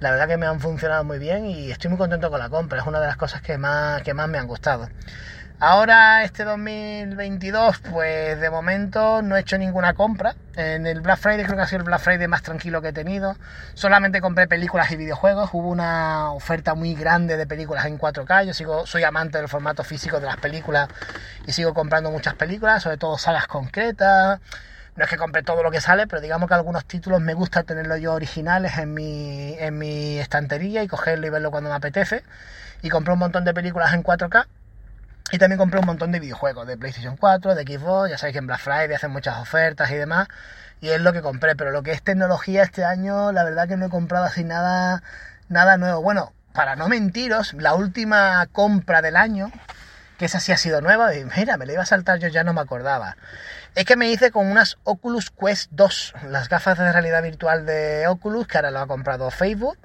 La 0.00 0.10
verdad 0.10 0.26
que 0.26 0.36
me 0.36 0.46
han 0.46 0.58
funcionado 0.58 1.04
muy 1.04 1.20
bien 1.20 1.46
y 1.46 1.70
estoy 1.70 1.88
muy 1.90 1.98
contento 1.98 2.30
con 2.30 2.40
la 2.40 2.48
compra. 2.48 2.80
Es 2.80 2.86
una 2.86 2.98
de 2.98 3.06
las 3.06 3.16
cosas 3.16 3.42
que 3.42 3.58
más, 3.58 4.02
que 4.02 4.12
más 4.12 4.28
me 4.28 4.38
han 4.38 4.48
gustado. 4.48 4.88
Ahora, 5.60 6.24
este 6.24 6.44
2022, 6.44 7.78
pues 7.90 8.40
de 8.40 8.50
momento 8.50 9.22
no 9.22 9.36
he 9.36 9.40
hecho 9.40 9.56
ninguna 9.56 9.94
compra. 9.94 10.34
En 10.56 10.86
el 10.86 11.00
Black 11.00 11.18
Friday 11.18 11.44
creo 11.44 11.56
que 11.56 11.62
ha 11.62 11.66
sido 11.66 11.78
el 11.78 11.84
Black 11.84 12.00
Friday 12.00 12.26
más 12.26 12.42
tranquilo 12.42 12.82
que 12.82 12.88
he 12.88 12.92
tenido. 12.92 13.36
Solamente 13.74 14.20
compré 14.20 14.48
películas 14.48 14.90
y 14.90 14.96
videojuegos. 14.96 15.50
Hubo 15.52 15.68
una 15.68 16.32
oferta 16.32 16.74
muy 16.74 16.94
grande 16.94 17.36
de 17.36 17.46
películas 17.46 17.86
en 17.86 17.98
4K. 17.98 18.46
Yo 18.46 18.52
sigo, 18.52 18.84
soy 18.84 19.04
amante 19.04 19.38
del 19.38 19.48
formato 19.48 19.84
físico 19.84 20.18
de 20.18 20.26
las 20.26 20.36
películas 20.38 20.88
y 21.46 21.52
sigo 21.52 21.72
comprando 21.72 22.10
muchas 22.10 22.34
películas, 22.34 22.82
sobre 22.82 22.96
todo 22.96 23.16
sagas 23.16 23.46
concretas. 23.46 24.40
No 24.96 25.04
es 25.04 25.10
que 25.10 25.16
compre 25.16 25.42
todo 25.44 25.62
lo 25.62 25.70
que 25.70 25.80
sale, 25.80 26.06
pero 26.08 26.20
digamos 26.20 26.48
que 26.48 26.54
algunos 26.54 26.84
títulos 26.84 27.20
me 27.20 27.32
gusta 27.32 27.62
tenerlos 27.62 28.00
yo 28.00 28.12
originales 28.12 28.76
en 28.76 28.92
mi, 28.92 29.54
en 29.58 29.78
mi 29.78 30.18
estantería 30.18 30.82
y 30.82 30.88
cogerlo 30.88 31.26
y 31.26 31.30
verlo 31.30 31.52
cuando 31.52 31.70
me 31.70 31.76
apetece. 31.76 32.24
Y 32.82 32.90
compré 32.90 33.12
un 33.12 33.20
montón 33.20 33.44
de 33.44 33.54
películas 33.54 33.94
en 33.94 34.02
4K. 34.02 34.46
Y 35.32 35.38
también 35.38 35.58
compré 35.58 35.80
un 35.80 35.86
montón 35.86 36.12
de 36.12 36.20
videojuegos 36.20 36.66
de 36.66 36.76
PlayStation 36.76 37.16
4, 37.16 37.54
de 37.54 37.62
Xbox, 37.62 38.10
ya 38.10 38.18
sabéis 38.18 38.34
que 38.34 38.38
en 38.38 38.46
Black 38.46 38.60
Friday 38.60 38.94
hacen 38.94 39.10
muchas 39.10 39.38
ofertas 39.38 39.90
y 39.90 39.96
demás. 39.96 40.28
Y 40.80 40.90
es 40.90 41.00
lo 41.00 41.12
que 41.12 41.22
compré, 41.22 41.56
pero 41.56 41.70
lo 41.70 41.82
que 41.82 41.92
es 41.92 42.02
tecnología 42.02 42.62
este 42.62 42.84
año, 42.84 43.32
la 43.32 43.42
verdad 43.42 43.66
que 43.66 43.76
no 43.76 43.86
he 43.86 43.90
comprado 43.90 44.26
así 44.26 44.44
nada, 44.44 45.02
nada 45.48 45.78
nuevo. 45.78 46.02
Bueno, 46.02 46.32
para 46.52 46.76
no 46.76 46.88
mentiros, 46.88 47.54
la 47.54 47.74
última 47.74 48.46
compra 48.52 49.00
del 49.00 49.16
año, 49.16 49.50
que 50.18 50.26
esa 50.26 50.40
sí 50.40 50.52
ha 50.52 50.58
sido 50.58 50.82
nueva, 50.82 51.14
y 51.14 51.24
mira, 51.36 51.56
me 51.56 51.66
la 51.66 51.72
iba 51.72 51.82
a 51.82 51.86
saltar, 51.86 52.18
yo 52.18 52.28
ya 52.28 52.44
no 52.44 52.52
me 52.52 52.60
acordaba. 52.60 53.16
Es 53.74 53.86
que 53.86 53.96
me 53.96 54.10
hice 54.10 54.30
con 54.30 54.46
unas 54.46 54.76
Oculus 54.84 55.30
Quest 55.30 55.70
2, 55.72 56.14
las 56.28 56.48
gafas 56.48 56.78
de 56.78 56.92
realidad 56.92 57.22
virtual 57.22 57.66
de 57.66 58.06
Oculus, 58.06 58.46
que 58.46 58.58
ahora 58.58 58.70
lo 58.70 58.80
ha 58.80 58.86
comprado 58.86 59.30
Facebook. 59.30 59.78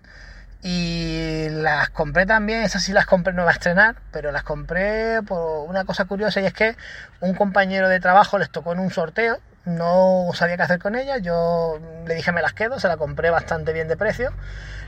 Y 0.62 1.48
las 1.50 1.90
compré 1.90 2.26
también, 2.26 2.64
esas 2.64 2.84
sí 2.84 2.92
las 2.92 3.06
compré, 3.06 3.34
no 3.34 3.48
a 3.48 3.52
estrenar, 3.52 3.96
pero 4.12 4.32
las 4.32 4.44
compré 4.44 5.22
por 5.22 5.70
una 5.70 5.86
cosa 5.86 6.06
curiosa 6.06 6.42
y 6.42 6.46
es 6.46 6.54
que 6.54 6.76
un 7.22 7.34
compañero 7.34 7.88
de 7.88 8.00
trabajo 8.02 8.38
les 8.38 8.50
tocó 8.50 8.74
en 8.74 8.80
un 8.80 8.92
sorteo, 8.92 9.40
no 9.64 10.30
sabía 10.34 10.58
qué 10.58 10.64
hacer 10.64 10.80
con 10.80 10.96
ellas, 10.96 11.22
yo 11.22 11.80
le 12.06 12.16
dije 12.16 12.32
me 12.34 12.42
las 12.42 12.54
quedo, 12.54 12.80
se 12.80 12.88
la 12.90 12.98
compré 12.98 13.30
bastante 13.30 13.72
bien 13.72 13.88
de 13.88 13.96
precio. 13.96 14.34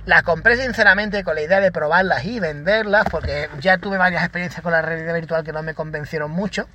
Las 0.05 0.23
compré 0.23 0.57
sinceramente 0.57 1.23
con 1.23 1.35
la 1.35 1.41
idea 1.41 1.59
de 1.59 1.71
probarlas 1.71 2.25
y 2.25 2.39
venderlas, 2.39 3.05
porque 3.09 3.49
ya 3.59 3.77
tuve 3.77 3.97
varias 3.97 4.23
experiencias 4.23 4.63
con 4.63 4.71
la 4.71 4.81
realidad 4.81 5.13
virtual 5.13 5.43
que 5.43 5.53
no 5.53 5.61
me 5.61 5.75
convencieron 5.75 6.31
mucho. 6.31 6.67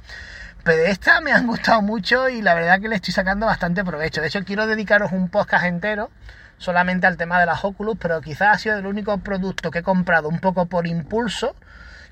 Pero 0.66 0.82
estas 0.82 1.22
me 1.22 1.30
han 1.30 1.46
gustado 1.46 1.80
mucho 1.80 2.28
y 2.28 2.42
la 2.42 2.52
verdad 2.54 2.80
que 2.80 2.88
le 2.88 2.96
estoy 2.96 3.14
sacando 3.14 3.46
bastante 3.46 3.84
provecho. 3.84 4.20
De 4.20 4.26
hecho, 4.26 4.44
quiero 4.44 4.66
dedicaros 4.66 5.12
un 5.12 5.28
podcast 5.28 5.64
entero 5.64 6.10
solamente 6.58 7.06
al 7.06 7.16
tema 7.16 7.38
de 7.38 7.46
las 7.46 7.64
Oculus, 7.64 7.96
pero 8.00 8.20
quizás 8.20 8.48
ha 8.52 8.58
sido 8.58 8.76
el 8.76 8.86
único 8.86 9.16
producto 9.18 9.70
que 9.70 9.78
he 9.78 9.82
comprado 9.84 10.28
un 10.28 10.40
poco 10.40 10.66
por 10.66 10.88
impulso, 10.88 11.54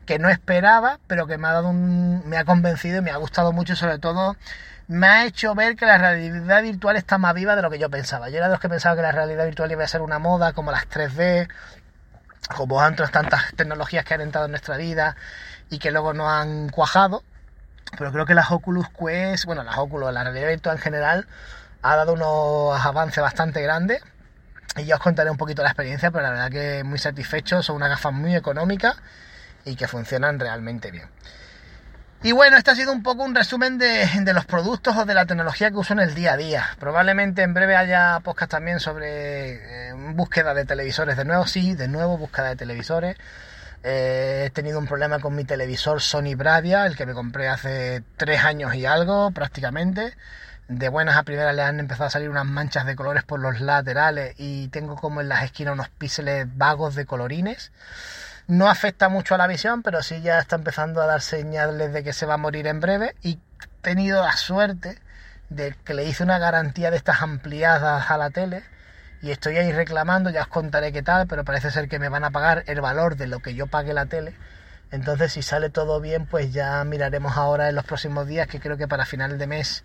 que 0.07 0.21
no 0.21 0.29
esperaba, 0.29 1.01
pero 1.09 1.27
que 1.27 1.37
me 1.37 1.49
ha 1.49 1.53
dado 1.53 1.71
un, 1.71 2.23
me 2.29 2.37
ha 2.37 2.45
convencido 2.45 2.99
y 2.99 3.01
me 3.01 3.11
ha 3.11 3.17
gustado 3.17 3.53
mucho, 3.53 3.75
sobre 3.75 3.99
todo 3.99 4.37
me 4.87 5.09
ha 5.09 5.25
hecho 5.25 5.57
ver 5.57 5.75
que 5.75 5.87
la 5.87 5.99
realidad 5.99 6.62
virtual 6.62 6.95
está 6.95 7.19
más 7.19 7.35
viva 7.35 7.57
de 7.57 7.62
lo 7.62 7.71
que 7.71 7.81
yo 7.81 7.90
pensaba. 7.90 8.29
Yo 8.29 8.37
era 8.37 8.47
de 8.47 8.53
los 8.53 8.61
que 8.61 8.69
pensaba 8.69 8.95
que 8.95 9.03
la 9.03 9.11
realidad 9.11 9.47
virtual 9.47 9.73
iba 9.73 9.83
a 9.83 9.88
ser 9.88 10.01
una 10.01 10.21
moda, 10.21 10.53
como 10.53 10.71
las 10.71 10.88
3D, 10.88 11.49
como 12.55 12.77
otras 12.77 13.11
tantas 13.11 13.53
tecnologías 13.57 14.05
que 14.05 14.14
han 14.14 14.21
entrado 14.21 14.47
en 14.47 14.53
nuestra 14.53 14.77
vida 14.77 15.17
y 15.71 15.81
que 15.81 15.90
luego 15.90 16.12
no 16.12 16.31
han 16.31 16.69
cuajado. 16.69 17.25
Pero 17.97 18.12
creo 18.12 18.27
que 18.27 18.35
las 18.35 18.51
Oculus 18.51 18.88
Quest, 18.90 19.44
bueno, 19.44 19.62
las 19.62 19.79
Oculus, 19.79 20.12
la 20.12 20.25
realidad 20.25 20.49
virtual 20.49 20.77
en 20.77 20.83
general, 20.83 21.27
ha 21.83 21.97
dado 21.97 22.14
unos 22.14 22.85
avances 22.85 23.23
bastante 23.23 23.62
grandes 23.62 24.03
y 24.77 24.85
ya 24.85 24.97
os 24.97 25.01
contaré 25.01 25.31
un 25.31 25.37
poquito 25.37 25.62
la 25.62 25.68
experiencia, 25.68 26.11
pero 26.11 26.23
la 26.23 26.31
verdad 26.31 26.51
que 26.51 26.83
muy 26.83 26.99
satisfecho, 26.99 27.62
son 27.62 27.77
unas 27.77 27.90
gafas 27.90 28.12
muy 28.12 28.35
económicas 28.35 28.97
y 29.64 29.77
que 29.77 29.87
funcionan 29.87 30.40
realmente 30.40 30.90
bien. 30.90 31.09
Y 32.25 32.33
bueno, 32.33 32.57
este 32.57 32.70
ha 32.70 32.75
sido 32.75 32.90
un 32.90 33.03
poco 33.03 33.23
un 33.23 33.35
resumen 33.35 33.77
de, 33.77 34.09
los 34.33 34.47
productos 34.47 34.97
o 34.97 35.05
de 35.05 35.12
la 35.12 35.27
tecnología 35.27 35.70
que 35.70 35.77
uso 35.77 35.92
en 35.92 36.01
el 36.01 36.14
día 36.14 36.33
a 36.33 36.37
día. 36.38 36.64
Probablemente 36.79 37.42
en 37.42 37.53
breve 37.53 37.77
haya 37.77 38.18
podcast 38.20 38.51
también 38.53 38.81
sobre 38.81 39.88
eh, 39.90 39.92
búsqueda 40.14 40.55
de 40.55 40.64
televisores 40.64 41.18
de 41.18 41.27
nuevo. 41.27 41.47
Sí, 41.47 41.75
de 41.75 41.87
nuevo 41.87 42.16
búsqueda 42.16 42.49
de 42.49 42.57
televisores. 42.57 43.18
Eh, 43.87 44.44
he 44.47 44.51
tenido 44.51 44.79
un 44.79 44.87
problema 44.87 45.18
con 45.18 45.35
mi 45.35 45.44
televisor 45.44 46.01
Sony 46.01 46.35
Bravia, 46.37 46.87
el 46.87 46.97
que 46.97 47.05
me 47.05 47.12
compré 47.12 47.49
hace 47.49 48.03
tres 48.16 48.42
años 48.42 48.75
y 48.75 48.87
algo 48.87 49.31
prácticamente 49.31 50.16
de 50.68 50.88
buenas 50.88 51.18
a 51.18 51.23
primeras 51.23 51.55
le 51.55 51.61
han 51.61 51.79
empezado 51.79 52.07
a 52.07 52.11
salir 52.11 52.31
unas 52.31 52.47
manchas 52.47 52.87
de 52.87 52.97
colores 52.97 53.25
por 53.25 53.40
los 53.40 53.61
laterales 53.61 54.35
y 54.38 54.68
tengo 54.68 54.97
como 54.97 55.20
en 55.20 55.29
las 55.29 55.44
esquinas 55.44 55.75
unos 55.75 55.90
píxeles 55.90 56.47
vagos 56.57 56.94
de 56.94 57.05
colorines. 57.05 57.73
No 58.47 58.70
afecta 58.70 59.11
mucho 59.11 59.35
a 59.35 59.38
la 59.38 59.47
visión, 59.47 59.83
pero 59.83 60.03
sí 60.03 60.23
ya 60.23 60.38
está 60.38 60.57
empezando 60.57 61.03
a 61.03 61.07
dar 61.07 61.20
señales 61.20 61.92
de 61.92 62.03
que 62.03 62.14
se 62.14 62.25
va 62.25 62.35
a 62.35 62.38
morir 62.38 62.66
en 62.66 62.81
breve 62.81 63.14
y 63.23 63.33
he 63.33 63.38
tenido 63.83 64.23
la 64.25 64.33
suerte 64.33 64.99
de 65.51 65.77
que 65.85 65.92
le 65.92 66.05
hice 66.05 66.23
una 66.23 66.38
garantía 66.38 66.90
de 66.90 66.97
estas 66.97 67.20
ampliadas 67.20 68.11
a 68.11 68.16
la 68.16 68.31
tele 68.31 68.62
y 69.25 69.31
estoy 69.31 69.57
ahí 69.57 69.73
reclamando, 69.73 70.29
ya 70.29 70.43
os 70.43 70.49
contaré 70.49 70.93
qué 70.93 71.03
tal, 71.03 71.27
pero 71.27 71.45
parece 71.45 71.71
ser 71.71 71.89
que 71.89 71.99
me 71.99 72.11
van 72.11 72.25
a 72.25 72.31
pagar 72.31 72.63
el 72.67 72.83
valor 72.83 73.17
de 73.17 73.27
lo 73.27 73.41
que 73.41 73.55
yo 73.55 73.67
pague 73.67 73.95
la 73.95 74.05
tele. 74.05 74.35
Entonces 74.91 75.33
si 75.33 75.41
sale 75.41 75.71
todo 75.71 75.99
bien, 75.99 76.27
pues 76.27 76.53
ya 76.53 76.85
miraremos 76.85 77.39
ahora 77.39 77.71
en 77.71 77.75
los 77.75 77.87
próximos 77.87 78.27
días, 78.27 78.47
que 78.49 78.61
creo 78.61 78.77
que 78.77 78.87
para 78.87 79.07
final 79.07 79.39
de 79.39 79.47
mes 79.47 79.83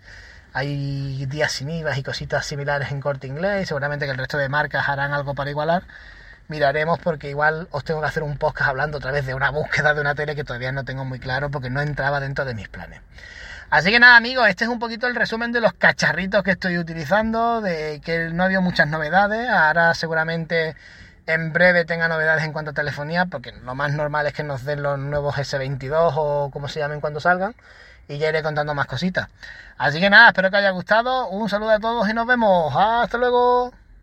hay 0.52 1.24
días 1.24 1.52
sin 1.52 1.70
IVA 1.70 1.96
y 1.96 2.02
cositas 2.02 2.44
similares 2.44 2.92
en 2.92 3.00
corte 3.00 3.28
inglés. 3.28 3.68
Seguramente 3.68 4.04
que 4.04 4.12
el 4.12 4.18
resto 4.18 4.36
de 4.36 4.50
marcas 4.50 4.86
harán 4.90 5.14
algo 5.14 5.34
para 5.34 5.48
igualar. 5.48 5.84
Miraremos 6.48 6.98
porque 6.98 7.30
igual 7.30 7.66
os 7.70 7.82
tengo 7.82 8.02
que 8.02 8.08
hacer 8.08 8.22
un 8.22 8.36
podcast 8.36 8.68
hablando 8.68 8.98
otra 8.98 9.10
vez 9.10 9.24
de 9.24 9.32
una 9.32 9.48
búsqueda 9.48 9.94
de 9.94 10.02
una 10.02 10.14
tele 10.14 10.36
que 10.36 10.44
todavía 10.44 10.70
no 10.70 10.84
tengo 10.84 11.06
muy 11.06 11.18
claro 11.18 11.50
porque 11.50 11.70
no 11.70 11.80
entraba 11.80 12.20
dentro 12.20 12.44
de 12.44 12.54
mis 12.54 12.68
planes. 12.68 13.00
Así 13.70 13.92
que 13.92 14.00
nada 14.00 14.16
amigos, 14.16 14.48
este 14.48 14.64
es 14.64 14.70
un 14.70 14.80
poquito 14.80 15.06
el 15.06 15.14
resumen 15.14 15.52
de 15.52 15.60
los 15.60 15.72
cacharritos 15.72 16.42
que 16.42 16.50
estoy 16.50 16.76
utilizando, 16.76 17.60
de 17.60 18.00
que 18.04 18.30
no 18.30 18.42
había 18.42 18.60
muchas 18.60 18.88
novedades, 18.88 19.48
ahora 19.48 19.94
seguramente 19.94 20.74
en 21.26 21.52
breve 21.52 21.84
tenga 21.84 22.08
novedades 22.08 22.42
en 22.44 22.52
cuanto 22.52 22.72
a 22.72 22.74
telefonía, 22.74 23.26
porque 23.26 23.52
lo 23.52 23.76
más 23.76 23.92
normal 23.92 24.26
es 24.26 24.32
que 24.32 24.42
nos 24.42 24.64
den 24.64 24.82
los 24.82 24.98
nuevos 24.98 25.36
S22 25.36 26.14
o 26.16 26.50
como 26.52 26.66
se 26.66 26.80
llamen 26.80 27.00
cuando 27.00 27.20
salgan 27.20 27.54
y 28.08 28.18
ya 28.18 28.28
iré 28.30 28.42
contando 28.42 28.74
más 28.74 28.86
cositas. 28.86 29.28
Así 29.78 30.00
que 30.00 30.10
nada, 30.10 30.30
espero 30.30 30.50
que 30.50 30.56
haya 30.56 30.70
gustado. 30.70 31.28
Un 31.28 31.48
saludo 31.48 31.70
a 31.70 31.78
todos 31.78 32.08
y 32.08 32.12
nos 32.12 32.26
vemos. 32.26 32.74
Hasta 32.76 33.18
luego. 33.18 33.72